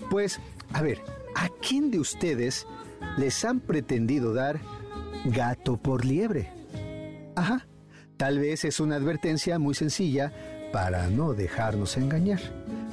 Pues, 0.09 0.39
a 0.73 0.81
ver, 0.81 0.99
¿a 1.35 1.49
quién 1.61 1.91
de 1.91 1.99
ustedes 1.99 2.65
les 3.17 3.45
han 3.45 3.59
pretendido 3.59 4.33
dar 4.33 4.59
gato 5.25 5.77
por 5.77 6.05
liebre? 6.05 6.51
Ajá, 7.35 7.67
tal 8.17 8.39
vez 8.39 8.65
es 8.65 8.79
una 8.79 8.95
advertencia 8.95 9.59
muy 9.59 9.75
sencilla 9.75 10.33
para 10.73 11.07
no 11.07 11.33
dejarnos 11.33 11.97
engañar. 11.97 12.41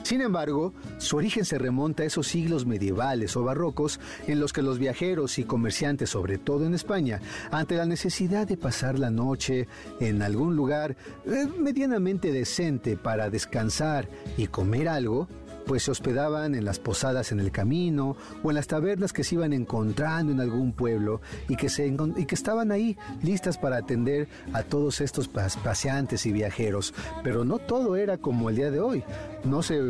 Sin 0.02 0.20
embargo, 0.20 0.72
su 0.98 1.16
origen 1.16 1.44
se 1.44 1.58
remonta 1.58 2.02
a 2.02 2.06
esos 2.06 2.26
siglos 2.26 2.66
medievales 2.66 3.36
o 3.36 3.44
barrocos 3.44 4.00
en 4.26 4.40
los 4.40 4.52
que 4.52 4.62
los 4.62 4.78
viajeros 4.78 5.38
y 5.38 5.44
comerciantes, 5.44 6.10
sobre 6.10 6.38
todo 6.38 6.66
en 6.66 6.74
España, 6.74 7.20
ante 7.50 7.76
la 7.76 7.86
necesidad 7.86 8.46
de 8.46 8.56
pasar 8.56 8.98
la 8.98 9.10
noche 9.10 9.68
en 10.00 10.22
algún 10.22 10.56
lugar 10.56 10.96
eh, 11.26 11.46
medianamente 11.58 12.32
decente 12.32 12.96
para 12.96 13.30
descansar 13.30 14.08
y 14.36 14.48
comer 14.48 14.88
algo, 14.88 15.28
pues 15.66 15.84
se 15.84 15.90
hospedaban 15.90 16.54
en 16.54 16.64
las 16.64 16.78
posadas 16.78 17.32
en 17.32 17.40
el 17.40 17.50
camino 17.50 18.16
o 18.42 18.50
en 18.50 18.56
las 18.56 18.66
tabernas 18.66 19.12
que 19.12 19.24
se 19.24 19.36
iban 19.36 19.52
encontrando 19.52 20.32
en 20.32 20.40
algún 20.40 20.72
pueblo 20.72 21.20
y 21.48 21.56
que, 21.56 21.68
se, 21.68 21.86
y 21.86 22.26
que 22.26 22.34
estaban 22.34 22.72
ahí 22.72 22.96
listas 23.22 23.58
para 23.58 23.76
atender 23.76 24.28
a 24.52 24.62
todos 24.62 25.00
estos 25.00 25.28
paseantes 25.28 26.26
y 26.26 26.32
viajeros. 26.32 26.94
Pero 27.22 27.44
no 27.44 27.58
todo 27.58 27.96
era 27.96 28.18
como 28.18 28.50
el 28.50 28.56
día 28.56 28.70
de 28.70 28.80
hoy. 28.80 29.04
No 29.44 29.62
se, 29.62 29.80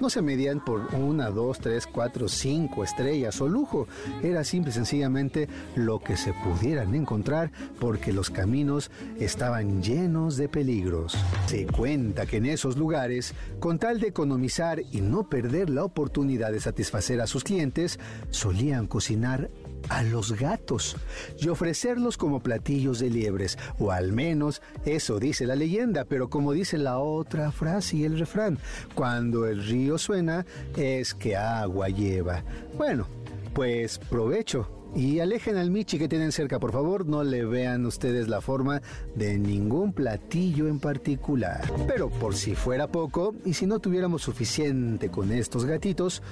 no 0.00 0.10
se 0.10 0.22
medían 0.22 0.64
por 0.64 0.94
una, 0.94 1.30
dos, 1.30 1.58
tres, 1.58 1.86
cuatro, 1.86 2.28
cinco 2.28 2.84
estrellas 2.84 3.40
o 3.40 3.48
lujo. 3.48 3.86
Era 4.22 4.44
simple 4.44 4.70
y 4.70 4.74
sencillamente 4.74 5.48
lo 5.74 6.00
que 6.00 6.16
se 6.16 6.32
pudieran 6.32 6.94
encontrar 6.94 7.50
porque 7.78 8.12
los 8.12 8.30
caminos 8.30 8.90
estaban 9.18 9.82
llenos 9.82 10.36
de 10.36 10.48
peligros. 10.48 11.16
Se 11.46 11.66
cuenta 11.66 12.26
que 12.26 12.38
en 12.38 12.46
esos 12.46 12.76
lugares, 12.76 13.34
con 13.58 13.78
tal 13.78 14.00
de 14.00 14.08
economizar 14.08 14.80
y 14.92 15.00
no 15.00 15.19
perder 15.28 15.70
la 15.70 15.84
oportunidad 15.84 16.52
de 16.52 16.60
satisfacer 16.60 17.20
a 17.20 17.26
sus 17.26 17.44
clientes, 17.44 17.98
solían 18.30 18.86
cocinar 18.86 19.50
a 19.88 20.02
los 20.02 20.38
gatos 20.38 20.96
y 21.38 21.48
ofrecerlos 21.48 22.16
como 22.16 22.40
platillos 22.40 22.98
de 22.98 23.10
liebres, 23.10 23.58
o 23.78 23.90
al 23.90 24.12
menos 24.12 24.62
eso 24.84 25.18
dice 25.18 25.46
la 25.46 25.56
leyenda, 25.56 26.04
pero 26.04 26.30
como 26.30 26.52
dice 26.52 26.78
la 26.78 26.98
otra 26.98 27.50
frase 27.52 27.98
y 27.98 28.04
el 28.04 28.18
refrán, 28.18 28.58
cuando 28.94 29.46
el 29.46 29.64
río 29.64 29.98
suena 29.98 30.46
es 30.76 31.14
que 31.14 31.36
agua 31.36 31.88
lleva. 31.88 32.44
Bueno, 32.76 33.06
pues 33.54 33.98
provecho. 33.98 34.79
Y 34.94 35.20
alejen 35.20 35.56
al 35.56 35.70
Michi 35.70 35.98
que 35.98 36.08
tienen 36.08 36.32
cerca, 36.32 36.58
por 36.58 36.72
favor, 36.72 37.06
no 37.06 37.22
le 37.22 37.44
vean 37.44 37.86
ustedes 37.86 38.28
la 38.28 38.40
forma 38.40 38.82
de 39.14 39.38
ningún 39.38 39.92
platillo 39.92 40.66
en 40.66 40.80
particular. 40.80 41.62
Pero 41.86 42.10
por 42.10 42.34
si 42.34 42.54
fuera 42.54 42.88
poco, 42.88 43.34
y 43.44 43.54
si 43.54 43.66
no 43.66 43.78
tuviéramos 43.78 44.22
suficiente 44.22 45.08
con 45.08 45.30
estos 45.32 45.64
gatitos, 45.64 46.22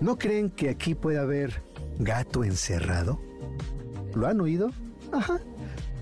¿no 0.00 0.16
creen 0.16 0.50
que 0.50 0.70
aquí 0.70 0.94
puede 0.94 1.18
haber 1.18 1.62
gato 1.98 2.44
encerrado? 2.44 3.20
¿Lo 4.14 4.26
han 4.28 4.40
oído? 4.40 4.70
Ajá. 5.10 5.40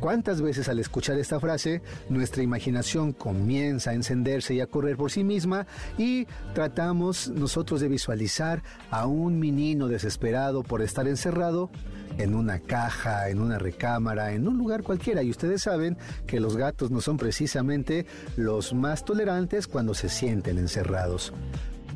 ¿Cuántas 0.00 0.40
veces 0.40 0.70
al 0.70 0.78
escuchar 0.78 1.18
esta 1.18 1.38
frase 1.38 1.82
nuestra 2.08 2.42
imaginación 2.42 3.12
comienza 3.12 3.90
a 3.90 3.94
encenderse 3.94 4.54
y 4.54 4.60
a 4.60 4.66
correr 4.66 4.96
por 4.96 5.10
sí 5.10 5.24
misma 5.24 5.66
y 5.98 6.26
tratamos 6.54 7.28
nosotros 7.28 7.82
de 7.82 7.88
visualizar 7.88 8.62
a 8.90 9.06
un 9.06 9.38
menino 9.38 9.88
desesperado 9.88 10.62
por 10.62 10.80
estar 10.80 11.06
encerrado 11.06 11.70
en 12.16 12.34
una 12.34 12.60
caja, 12.60 13.28
en 13.28 13.42
una 13.42 13.58
recámara, 13.58 14.32
en 14.32 14.48
un 14.48 14.56
lugar 14.56 14.82
cualquiera? 14.82 15.22
Y 15.22 15.28
ustedes 15.28 15.62
saben 15.62 15.98
que 16.26 16.40
los 16.40 16.56
gatos 16.56 16.90
no 16.90 17.02
son 17.02 17.18
precisamente 17.18 18.06
los 18.36 18.72
más 18.72 19.04
tolerantes 19.04 19.66
cuando 19.66 19.92
se 19.92 20.08
sienten 20.08 20.56
encerrados. 20.56 21.34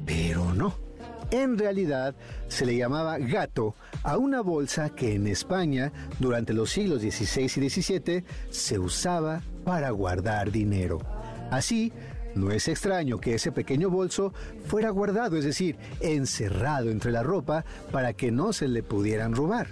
Pero 0.04 0.52
no. 0.52 0.83
En 1.30 1.58
realidad 1.58 2.14
se 2.48 2.66
le 2.66 2.76
llamaba 2.76 3.18
gato 3.18 3.74
a 4.02 4.18
una 4.18 4.40
bolsa 4.40 4.90
que 4.90 5.14
en 5.14 5.26
España 5.26 5.92
durante 6.18 6.52
los 6.52 6.70
siglos 6.70 7.00
XVI 7.00 7.44
y 7.44 7.70
XVII 7.70 8.24
se 8.50 8.78
usaba 8.78 9.42
para 9.64 9.90
guardar 9.90 10.50
dinero. 10.50 11.00
Así, 11.50 11.92
no 12.34 12.50
es 12.50 12.68
extraño 12.68 13.20
que 13.20 13.34
ese 13.34 13.52
pequeño 13.52 13.90
bolso 13.90 14.32
fuera 14.66 14.90
guardado, 14.90 15.36
es 15.36 15.44
decir, 15.44 15.76
encerrado 16.00 16.90
entre 16.90 17.12
la 17.12 17.22
ropa 17.22 17.64
para 17.92 18.12
que 18.12 18.30
no 18.30 18.52
se 18.52 18.68
le 18.68 18.82
pudieran 18.82 19.34
robar. 19.34 19.68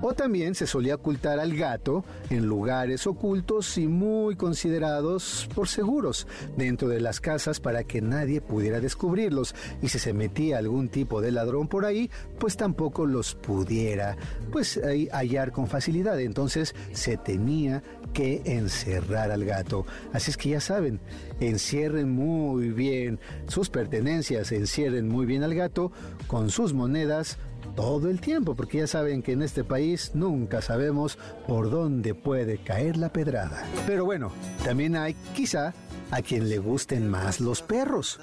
O 0.00 0.14
también 0.14 0.54
se 0.54 0.66
solía 0.66 0.96
ocultar 0.96 1.38
al 1.38 1.56
gato 1.56 2.04
en 2.30 2.46
lugares 2.46 3.06
ocultos 3.06 3.78
y 3.78 3.86
muy 3.86 4.36
considerados 4.36 5.48
por 5.54 5.68
seguros 5.68 6.26
dentro 6.56 6.88
de 6.88 7.00
las 7.00 7.20
casas 7.20 7.60
para 7.60 7.84
que 7.84 8.00
nadie 8.00 8.40
pudiera 8.40 8.80
descubrirlos. 8.80 9.54
Y 9.80 9.88
si 9.88 9.98
se 9.98 10.12
metía 10.12 10.58
algún 10.58 10.88
tipo 10.88 11.20
de 11.20 11.32
ladrón 11.32 11.68
por 11.68 11.84
ahí, 11.84 12.10
pues 12.38 12.56
tampoco 12.56 13.06
los 13.06 13.34
pudiera 13.34 14.16
pues 14.50 14.80
hallar 15.12 15.52
con 15.52 15.66
facilidad. 15.68 16.20
Entonces 16.20 16.74
se 16.92 17.16
tenía 17.16 17.82
que 18.12 18.42
encerrar 18.44 19.30
al 19.30 19.44
gato. 19.44 19.86
Así 20.12 20.30
es 20.30 20.36
que 20.36 20.50
ya 20.50 20.60
saben, 20.60 21.00
encierren 21.40 22.10
muy 22.10 22.70
bien 22.70 23.18
sus 23.46 23.70
pertenencias, 23.70 24.52
encierren 24.52 25.08
muy 25.08 25.26
bien 25.26 25.42
al 25.42 25.54
gato 25.54 25.92
con 26.26 26.50
sus 26.50 26.72
monedas 26.74 27.38
todo 27.74 28.08
el 28.08 28.20
tiempo, 28.20 28.54
porque 28.54 28.78
ya 28.78 28.86
saben 28.86 29.22
que 29.22 29.32
en 29.32 29.42
este 29.42 29.64
país 29.64 30.12
nunca 30.14 30.62
sabemos 30.62 31.18
por 31.46 31.70
dónde 31.70 32.14
puede 32.14 32.58
caer 32.58 32.96
la 32.96 33.10
pedrada. 33.10 33.64
Pero 33.86 34.04
bueno, 34.04 34.32
también 34.64 34.96
hay 34.96 35.14
quizá 35.34 35.74
a 36.10 36.22
quien 36.22 36.48
le 36.48 36.58
gusten 36.58 37.08
más 37.08 37.40
los 37.40 37.62
perros. 37.62 38.20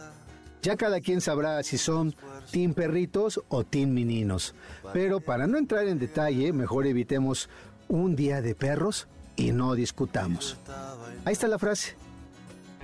Ya 0.61 0.75
cada 0.75 0.99
quien 0.99 1.21
sabrá 1.21 1.63
si 1.63 1.77
son 1.77 2.15
team 2.51 2.73
perritos 2.73 3.41
o 3.47 3.63
team 3.63 3.91
meninos. 3.91 4.53
Pero 4.93 5.19
para 5.21 5.47
no 5.47 5.57
entrar 5.57 5.87
en 5.87 5.99
detalle, 5.99 6.51
mejor 6.53 6.85
evitemos 6.85 7.49
un 7.87 8.15
día 8.15 8.41
de 8.41 8.55
perros 8.55 9.07
y 9.35 9.51
no 9.51 9.73
discutamos. 9.73 10.57
Ahí 11.25 11.33
está 11.33 11.47
la 11.47 11.59
frase. 11.59 11.95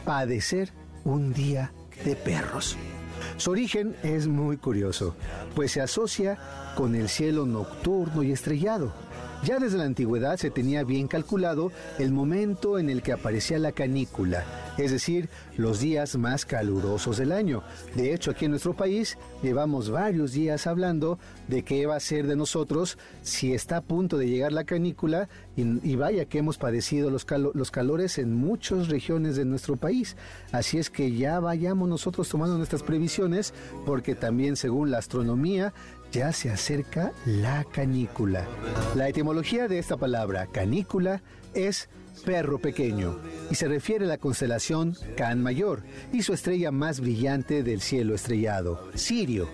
Padecer 0.05 0.71
un 1.03 1.33
día 1.33 1.71
de 2.03 2.15
perros. 2.15 2.77
Su 3.37 3.51
origen 3.51 3.95
es 4.03 4.27
muy 4.27 4.57
curioso, 4.57 5.15
pues 5.55 5.71
se 5.71 5.81
asocia 5.81 6.37
con 6.75 6.95
el 6.95 7.09
cielo 7.09 7.45
nocturno 7.45 8.23
y 8.23 8.31
estrellado. 8.31 8.93
Ya 9.43 9.59
desde 9.59 9.77
la 9.77 9.83
antigüedad 9.83 10.37
se 10.37 10.49
tenía 10.49 10.83
bien 10.83 11.07
calculado 11.07 11.71
el 11.99 12.11
momento 12.11 12.79
en 12.79 12.89
el 12.89 13.03
que 13.03 13.11
aparecía 13.11 13.59
la 13.59 13.71
canícula, 13.71 14.43
es 14.77 14.91
decir, 14.91 15.29
los 15.57 15.79
días 15.79 16.17
más 16.17 16.45
calurosos 16.45 17.17
del 17.17 17.31
año. 17.31 17.63
De 17.95 18.13
hecho, 18.13 18.31
aquí 18.31 18.45
en 18.45 18.51
nuestro 18.51 18.73
país 18.73 19.17
llevamos 19.43 19.89
varios 19.89 20.31
días 20.31 20.65
hablando 20.67 21.19
de 21.47 21.63
qué 21.63 21.85
va 21.85 21.95
a 21.95 21.99
ser 21.99 22.27
de 22.27 22.35
nosotros 22.35 22.97
si 23.21 23.53
está 23.53 23.77
a 23.77 23.81
punto 23.81 24.17
de 24.17 24.27
llegar 24.27 24.51
la 24.51 24.63
canícula 24.63 25.29
y, 25.55 25.95
vaya 25.95 26.25
que 26.25 26.39
hemos 26.39 26.57
padecido 26.57 27.09
los, 27.09 27.25
los 27.53 27.71
calores 27.71 28.17
en 28.17 28.35
muchas 28.35 28.89
regiones 28.89 29.35
de 29.35 29.45
nuestro 29.45 29.77
país. 29.77 30.17
Así 30.51 30.77
es 30.77 30.89
que 30.89 31.13
ya 31.13 31.39
vayamos 31.39 31.87
nosotros 31.87 32.27
tomando 32.27 32.57
nuestras 32.57 32.83
previsiones 32.83 33.53
porque 33.85 34.15
también 34.15 34.55
según 34.55 34.91
la 34.91 34.97
astronomía 34.97 35.73
ya 36.15 36.31
se 36.31 36.49
acerca 36.49 37.11
la 37.25 37.65
canícula. 37.65 38.47
La 38.95 39.09
etimología 39.09 39.67
de 39.67 39.79
esta 39.79 39.97
palabra, 39.97 40.47
canícula, 40.47 41.21
es 41.53 41.89
perro 42.25 42.57
pequeño 42.57 43.19
y 43.51 43.55
se 43.55 43.67
refiere 43.67 44.05
a 44.05 44.07
la 44.07 44.17
constelación 44.17 44.95
Can 45.17 45.43
Mayor 45.43 45.83
y 46.13 46.23
su 46.23 46.31
estrella 46.31 46.71
más 46.71 47.01
brillante 47.01 47.63
del 47.63 47.81
cielo 47.81 48.15
estrellado, 48.15 48.89
Sirio, 48.93 49.49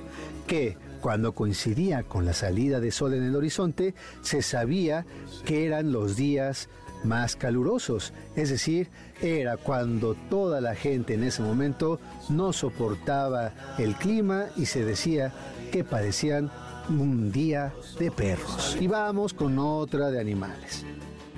que 0.46 0.78
cuando 1.02 1.34
coincidía 1.34 2.04
con 2.04 2.26
la 2.26 2.34
salida 2.34 2.80
de 2.80 2.92
sol 2.92 3.16
en 3.16 3.24
el 3.24 3.36
horizonte, 3.36 3.96
se 4.22 4.44
sabía 4.44 5.08
que 5.46 5.66
eran 5.66 5.92
los 5.92 6.16
días 6.16 6.70
más 7.04 7.36
calurosos, 7.36 8.14
es 8.36 8.52
decir, 8.52 8.90
era 9.20 9.58
cuando 9.58 10.14
toda 10.30 10.62
la 10.62 10.76
gente 10.76 11.16
en 11.16 11.24
ese 11.24 11.42
momento 11.42 12.00
no 12.30 12.54
soportaba 12.54 13.52
el 13.80 13.96
clima 13.96 14.46
y 14.56 14.68
se 14.68 14.86
decía 14.86 15.34
que 15.72 15.84
padecían 15.84 16.52
un 16.90 17.32
día 17.32 17.74
de 17.98 18.12
perros. 18.12 18.78
Y 18.80 18.88
vamos 18.88 19.34
con 19.34 19.58
otra 19.58 20.12
de 20.12 20.20
animales. 20.20 20.86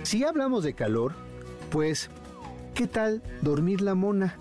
Si 0.02 0.24
hablamos 0.24 0.64
de 0.64 0.74
calor, 0.74 1.14
pues, 1.70 2.10
¿qué 2.74 2.88
tal 2.88 3.22
dormir 3.42 3.82
la 3.82 3.96
mona? 3.96 4.38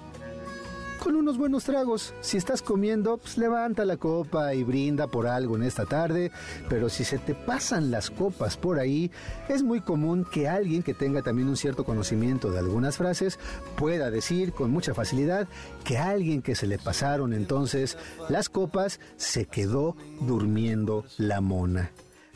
Con 1.02 1.16
unos 1.16 1.36
buenos 1.36 1.64
tragos. 1.64 2.14
Si 2.20 2.36
estás 2.36 2.62
comiendo, 2.62 3.16
pues 3.18 3.36
levanta 3.36 3.84
la 3.84 3.96
copa 3.96 4.54
y 4.54 4.62
brinda 4.62 5.08
por 5.08 5.26
algo 5.26 5.56
en 5.56 5.64
esta 5.64 5.84
tarde, 5.84 6.30
pero 6.68 6.88
si 6.88 7.02
se 7.02 7.18
te 7.18 7.34
pasan 7.34 7.90
las 7.90 8.08
copas 8.08 8.56
por 8.56 8.78
ahí, 8.78 9.10
es 9.48 9.64
muy 9.64 9.80
común 9.80 10.24
que 10.30 10.48
alguien 10.48 10.84
que 10.84 10.94
tenga 10.94 11.22
también 11.22 11.48
un 11.48 11.56
cierto 11.56 11.84
conocimiento 11.84 12.50
de 12.50 12.60
algunas 12.60 12.98
frases 12.98 13.40
pueda 13.76 14.10
decir 14.10 14.52
con 14.52 14.70
mucha 14.70 14.94
facilidad 14.94 15.48
que 15.82 15.98
alguien 15.98 16.40
que 16.40 16.54
se 16.54 16.68
le 16.68 16.78
pasaron 16.78 17.32
entonces 17.32 17.98
las 18.28 18.48
copas 18.48 19.00
se 19.16 19.46
quedó 19.46 19.96
durmiendo 20.20 21.04
la 21.18 21.40
mona. 21.40 21.90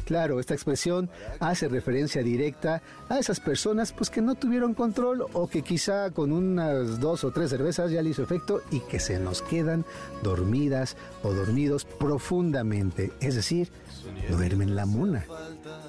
Claro, 0.06 0.38
esta 0.38 0.54
expresión 0.54 1.10
hace 1.40 1.66
referencia 1.68 2.22
directa 2.22 2.80
a 3.08 3.18
esas 3.18 3.40
personas 3.40 3.92
pues 3.92 4.08
que 4.08 4.22
no 4.22 4.36
tuvieron 4.36 4.72
control 4.72 5.26
o 5.32 5.48
que 5.48 5.62
quizá 5.62 6.12
con 6.12 6.30
unas 6.30 7.00
dos 7.00 7.24
o 7.24 7.32
tres 7.32 7.50
cervezas 7.50 7.90
ya 7.90 8.02
le 8.02 8.10
hizo 8.10 8.22
efecto 8.22 8.62
y 8.70 8.78
que 8.80 9.00
se 9.00 9.18
nos 9.18 9.42
quedan 9.42 9.84
dormidas 10.22 10.96
o 11.24 11.32
dormidos 11.32 11.84
profundamente, 11.84 13.10
es 13.20 13.34
decir, 13.34 13.72
duermen 14.28 14.74
la 14.74 14.86
mona. 14.86 15.24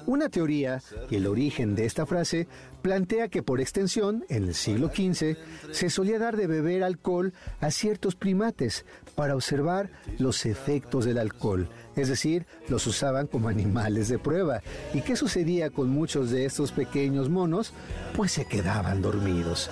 Una 0.06 0.28
teoría 0.28 0.82
y 1.10 1.16
el 1.16 1.26
origen 1.26 1.74
de 1.74 1.84
esta 1.84 2.06
frase 2.06 2.48
plantea 2.82 3.28
que 3.28 3.42
por 3.42 3.60
extensión, 3.60 4.24
en 4.28 4.44
el 4.44 4.54
siglo 4.54 4.88
XV, 4.88 5.36
se 5.72 5.90
solía 5.90 6.18
dar 6.18 6.36
de 6.36 6.46
beber 6.46 6.82
alcohol 6.82 7.32
a 7.60 7.70
ciertos 7.70 8.14
primates 8.14 8.84
para 9.14 9.34
observar 9.34 9.90
los 10.18 10.46
efectos 10.46 11.04
del 11.04 11.18
alcohol, 11.18 11.68
es 11.96 12.08
decir, 12.08 12.46
los 12.68 12.86
usaban 12.86 13.26
como 13.26 13.48
animales 13.48 14.08
de 14.08 14.18
prueba. 14.18 14.62
¿Y 14.94 15.02
qué 15.02 15.16
sucedía 15.16 15.70
con 15.70 15.88
muchos 15.88 16.30
de 16.30 16.44
estos 16.44 16.72
pequeños 16.72 17.28
monos? 17.28 17.72
Pues 18.16 18.32
se 18.32 18.46
quedaban 18.46 19.02
dormidos. 19.02 19.70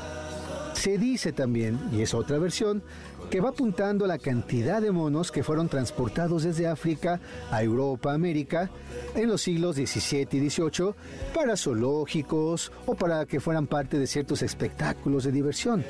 Se 0.77 0.99
dice 0.99 1.33
también, 1.33 1.81
y 1.91 2.03
es 2.03 2.13
otra 2.13 2.39
versión, 2.39 2.83
que 3.31 3.41
va 3.41 3.49
apuntando 3.49 4.05
a 4.05 4.09
la 4.09 4.19
cantidad 4.19 4.81
de 4.81 4.93
monos 4.93 5.33
que 5.33 5.43
fueron 5.43 5.69
transportados 5.69 6.45
desde 6.45 6.69
África 6.69 7.19
a 7.51 7.63
Europa, 7.63 8.13
América, 8.13 8.71
en 9.15 9.29
los 9.29 9.41
siglos 9.41 9.77
XVII 9.77 10.29
y 10.33 10.51
XVIII 10.51 10.95
para 11.35 11.57
zoológicos 11.57 12.71
o 12.85 12.95
para 12.95 13.25
que 13.25 13.41
fueran 13.41 13.67
parte 13.67 13.99
de 13.99 14.07
ciertos 14.07 14.43
espectáculos 14.43 15.25
de 15.25 15.33
diversión. 15.33 15.83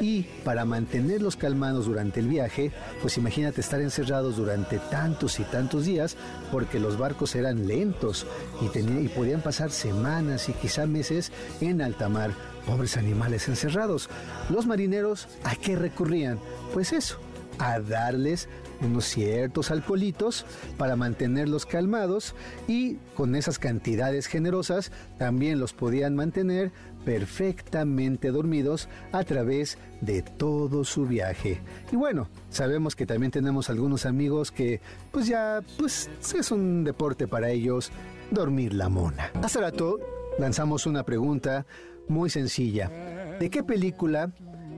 Y 0.00 0.22
para 0.44 0.64
mantenerlos 0.64 1.36
calmados 1.36 1.86
durante 1.86 2.18
el 2.18 2.26
viaje, 2.28 2.72
pues 3.00 3.16
imagínate 3.18 3.60
estar 3.60 3.80
encerrados 3.80 4.36
durante 4.36 4.78
tantos 4.90 5.38
y 5.38 5.44
tantos 5.44 5.86
días, 5.86 6.16
porque 6.50 6.80
los 6.80 6.98
barcos 6.98 7.36
eran 7.36 7.68
lentos 7.68 8.26
y, 8.60 9.08
podían 9.08 9.40
pasar 9.40 9.70
semanas 9.70 10.48
y 10.48 10.52
quizá 10.52 10.86
meses 10.86 11.30
en 11.60 11.80
alta 11.80 12.08
mar 12.08 12.51
Pobres 12.66 12.96
animales 12.96 13.48
encerrados. 13.48 14.08
Los 14.50 14.66
marineros, 14.66 15.28
¿a 15.44 15.56
qué 15.56 15.76
recurrían? 15.76 16.38
Pues 16.72 16.92
eso, 16.92 17.18
a 17.58 17.80
darles 17.80 18.48
unos 18.80 19.04
ciertos 19.04 19.70
alcoholitos 19.70 20.44
para 20.76 20.96
mantenerlos 20.96 21.66
calmados 21.66 22.34
y 22.66 22.96
con 23.14 23.34
esas 23.36 23.58
cantidades 23.58 24.26
generosas 24.26 24.90
también 25.18 25.60
los 25.60 25.72
podían 25.72 26.16
mantener 26.16 26.72
perfectamente 27.04 28.30
dormidos 28.30 28.88
a 29.12 29.24
través 29.24 29.78
de 30.00 30.22
todo 30.22 30.84
su 30.84 31.06
viaje. 31.06 31.60
Y 31.90 31.96
bueno, 31.96 32.28
sabemos 32.50 32.96
que 32.96 33.06
también 33.06 33.32
tenemos 33.32 33.70
algunos 33.70 34.06
amigos 34.06 34.50
que 34.50 34.80
pues 35.10 35.26
ya 35.26 35.60
pues 35.78 36.10
es 36.34 36.50
un 36.50 36.84
deporte 36.84 37.26
para 37.26 37.50
ellos 37.50 37.90
dormir 38.30 38.74
la 38.74 38.88
mona. 38.88 39.30
Hace 39.42 39.60
rato 39.60 39.98
lanzamos 40.38 40.86
una 40.86 41.04
pregunta 41.04 41.66
muy 42.08 42.30
sencilla. 42.30 42.90
¿De 43.38 43.50
qué 43.50 43.62
película 43.62 44.32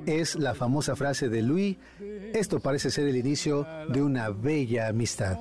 es 0.06 0.36
la 0.36 0.54
famosa 0.54 0.96
frase 0.96 1.28
de 1.28 1.42
Louis? 1.42 1.76
Esto 2.32 2.60
parece 2.60 2.90
ser 2.90 3.08
el 3.08 3.16
inicio 3.16 3.66
de 3.88 4.02
una 4.02 4.30
bella 4.30 4.88
amistad. 4.88 5.38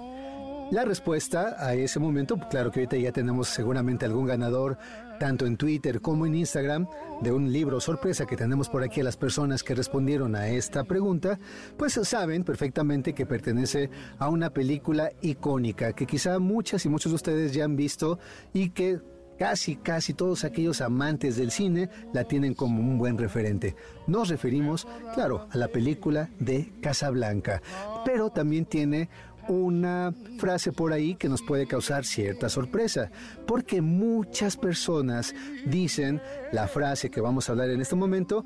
La 0.72 0.86
respuesta 0.86 1.56
a 1.60 1.76
ese 1.76 2.00
momento, 2.00 2.38
claro 2.50 2.72
que 2.72 2.80
ahorita 2.80 2.98
ya 2.98 3.12
tenemos 3.12 3.48
seguramente 3.48 4.06
algún 4.06 4.26
ganador, 4.26 4.78
tanto 5.20 5.46
en 5.46 5.56
Twitter 5.56 6.02
como 6.02 6.26
en 6.26 6.34
Instagram, 6.34 6.88
de 7.22 7.32
un 7.32 7.52
libro 7.54 7.80
sorpresa 7.80 8.26
que 8.26 8.36
tenemos 8.36 8.70
por 8.70 8.82
aquí 8.82 9.02
a 9.02 9.04
las 9.04 9.16
personas 9.16 9.62
que 9.62 9.76
respondieron 9.76 10.36
a 10.36 10.48
esta 10.48 10.84
pregunta, 10.84 11.38
pues 11.78 11.94
saben 11.94 12.44
perfectamente 12.44 13.14
que 13.14 13.26
pertenece 13.26 13.90
a 14.18 14.30
una 14.30 14.50
película 14.50 15.12
icónica 15.22 15.94
que 15.94 16.08
quizá 16.08 16.40
muchas 16.40 16.86
y 16.86 16.90
muchos 16.90 17.12
de 17.12 17.18
ustedes 17.18 17.54
ya 17.54 17.66
han 17.66 17.76
visto 17.76 18.18
y 18.52 18.72
que 18.72 19.00
casi, 19.38 19.76
casi 19.76 20.14
todos 20.14 20.44
aquellos 20.44 20.82
amantes 20.82 21.36
del 21.36 21.52
cine 21.52 21.90
la 22.14 22.24
tienen 22.26 22.54
como 22.54 22.80
un 22.80 22.98
buen 22.98 23.18
referente. 23.18 23.76
Nos 24.08 24.30
referimos, 24.30 24.88
claro, 25.14 25.48
a 25.52 25.58
la 25.58 25.68
película 25.68 26.30
de 26.40 26.72
Casablanca, 26.82 27.62
pero 28.06 28.30
también 28.30 28.66
tiene 28.66 29.10
una 29.48 30.14
frase 30.38 30.72
por 30.72 30.94
ahí 30.94 31.16
que 31.16 31.30
nos 31.30 31.42
puede 31.42 31.68
causar 31.68 32.06
cierta 32.06 32.50
sorpresa, 32.50 33.12
porque 33.46 33.82
muchas 33.82 34.58
personas 34.58 35.36
dicen 35.66 36.22
la 36.52 36.68
frase 36.68 37.10
que 37.10 37.22
vamos 37.22 37.48
a 37.48 37.52
hablar 37.52 37.70
en 37.70 37.82
este 37.82 37.96
momento 37.96 38.46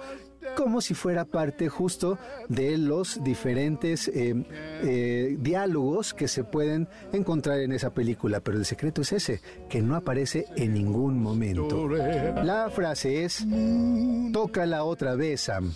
como 0.55 0.81
si 0.81 0.93
fuera 0.93 1.25
parte 1.25 1.69
justo 1.69 2.17
de 2.47 2.77
los 2.77 3.23
diferentes 3.23 4.07
eh, 4.07 4.33
eh, 4.83 5.37
diálogos 5.39 6.13
que 6.13 6.27
se 6.27 6.43
pueden 6.43 6.87
encontrar 7.13 7.59
en 7.59 7.71
esa 7.71 7.93
película. 7.93 8.39
Pero 8.39 8.57
el 8.57 8.65
secreto 8.65 9.01
es 9.01 9.11
ese, 9.13 9.41
que 9.69 9.81
no 9.81 9.95
aparece 9.95 10.45
en 10.55 10.73
ningún 10.73 11.21
momento. 11.21 11.87
La 11.87 12.69
frase 12.69 13.23
es, 13.23 13.45
tócala 14.33 14.83
otra 14.83 15.15
vez, 15.15 15.41
Sam. 15.41 15.73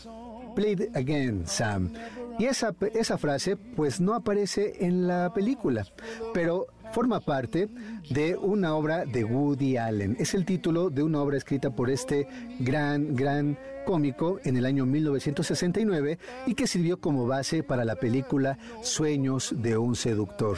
Play 0.55 0.89
again, 0.93 1.43
Sam. 1.45 1.93
Y 2.37 2.45
esa, 2.45 2.73
esa 2.93 3.17
frase 3.17 3.55
pues 3.55 4.01
no 4.01 4.15
aparece 4.15 4.85
en 4.85 5.07
la 5.07 5.33
película, 5.33 5.85
pero 6.33 6.67
forma 6.91 7.19
parte 7.19 7.69
de 8.09 8.35
una 8.35 8.75
obra 8.75 9.05
de 9.05 9.23
Woody 9.23 9.77
Allen. 9.77 10.15
Es 10.19 10.33
el 10.33 10.45
título 10.45 10.89
de 10.89 11.03
una 11.03 11.21
obra 11.21 11.37
escrita 11.37 11.69
por 11.69 11.89
este 11.89 12.27
gran, 12.59 13.15
gran 13.15 13.57
cómico 13.85 14.39
en 14.43 14.57
el 14.57 14.65
año 14.65 14.85
1969 14.85 16.19
y 16.45 16.53
que 16.53 16.67
sirvió 16.67 16.99
como 16.99 17.27
base 17.27 17.63
para 17.63 17.85
la 17.85 17.95
película 17.95 18.57
Sueños 18.81 19.53
de 19.57 19.77
un 19.77 19.95
seductor. 19.95 20.57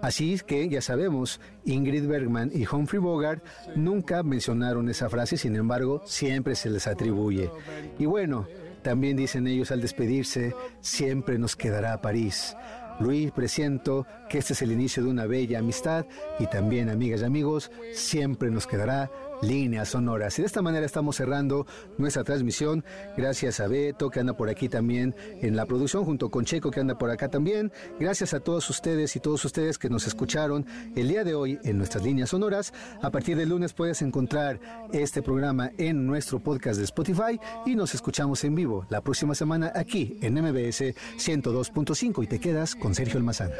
Así 0.00 0.38
que 0.46 0.68
ya 0.68 0.80
sabemos, 0.80 1.40
Ingrid 1.64 2.06
Bergman 2.06 2.50
y 2.54 2.66
Humphrey 2.66 3.00
Bogart 3.00 3.44
nunca 3.74 4.22
mencionaron 4.22 4.88
esa 4.88 5.08
frase, 5.08 5.36
sin 5.36 5.56
embargo, 5.56 6.02
siempre 6.04 6.54
se 6.54 6.70
les 6.70 6.86
atribuye. 6.86 7.50
Y 7.98 8.06
bueno, 8.06 8.46
también 8.82 9.16
dicen 9.16 9.48
ellos 9.48 9.72
al 9.72 9.80
despedirse, 9.80 10.54
siempre 10.80 11.36
nos 11.36 11.56
quedará 11.56 12.00
París. 12.00 12.56
Luis, 13.00 13.30
presiento 13.30 14.06
que 14.28 14.38
este 14.38 14.52
es 14.52 14.62
el 14.62 14.72
inicio 14.72 15.02
de 15.02 15.10
una 15.10 15.26
bella 15.26 15.60
amistad 15.60 16.06
y 16.38 16.46
también, 16.46 16.88
amigas 16.88 17.20
y 17.20 17.24
amigos, 17.24 17.70
siempre 17.92 18.50
nos 18.50 18.66
quedará 18.66 19.10
líneas 19.42 19.90
sonoras. 19.90 20.38
Y 20.38 20.42
de 20.42 20.46
esta 20.46 20.62
manera 20.62 20.86
estamos 20.86 21.16
cerrando 21.16 21.66
nuestra 21.96 22.24
transmisión. 22.24 22.84
Gracias 23.16 23.60
a 23.60 23.68
Beto, 23.68 24.10
que 24.10 24.20
anda 24.20 24.36
por 24.36 24.48
aquí 24.48 24.68
también 24.68 25.14
en 25.40 25.56
la 25.56 25.66
producción, 25.66 26.04
junto 26.04 26.30
con 26.30 26.44
Checo, 26.44 26.70
que 26.70 26.80
anda 26.80 26.98
por 26.98 27.10
acá 27.10 27.28
también. 27.28 27.72
Gracias 27.98 28.34
a 28.34 28.40
todos 28.40 28.68
ustedes 28.70 29.14
y 29.16 29.20
todos 29.20 29.44
ustedes 29.44 29.78
que 29.78 29.90
nos 29.90 30.06
escucharon 30.06 30.66
el 30.96 31.08
día 31.08 31.24
de 31.24 31.34
hoy 31.34 31.58
en 31.64 31.78
nuestras 31.78 32.04
líneas 32.04 32.30
sonoras. 32.30 32.72
A 33.02 33.10
partir 33.10 33.36
del 33.36 33.50
lunes 33.50 33.72
puedes 33.72 34.02
encontrar 34.02 34.60
este 34.92 35.22
programa 35.22 35.70
en 35.78 36.06
nuestro 36.06 36.40
podcast 36.40 36.78
de 36.78 36.84
Spotify 36.84 37.40
y 37.66 37.74
nos 37.74 37.94
escuchamos 37.94 38.44
en 38.44 38.54
vivo 38.54 38.86
la 38.88 39.00
próxima 39.00 39.34
semana 39.34 39.72
aquí 39.74 40.18
en 40.20 40.34
MBS 40.34 40.94
102.5 41.16 42.24
y 42.24 42.26
te 42.26 42.38
quedas 42.38 42.74
con 42.74 42.94
Sergio 42.94 43.18
Almazán. 43.18 43.50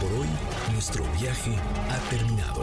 Por 0.00 0.12
hoy, 0.12 0.28
nuestro 0.72 1.04
viaje 1.20 1.50
ha 1.90 2.10
terminado. 2.10 2.62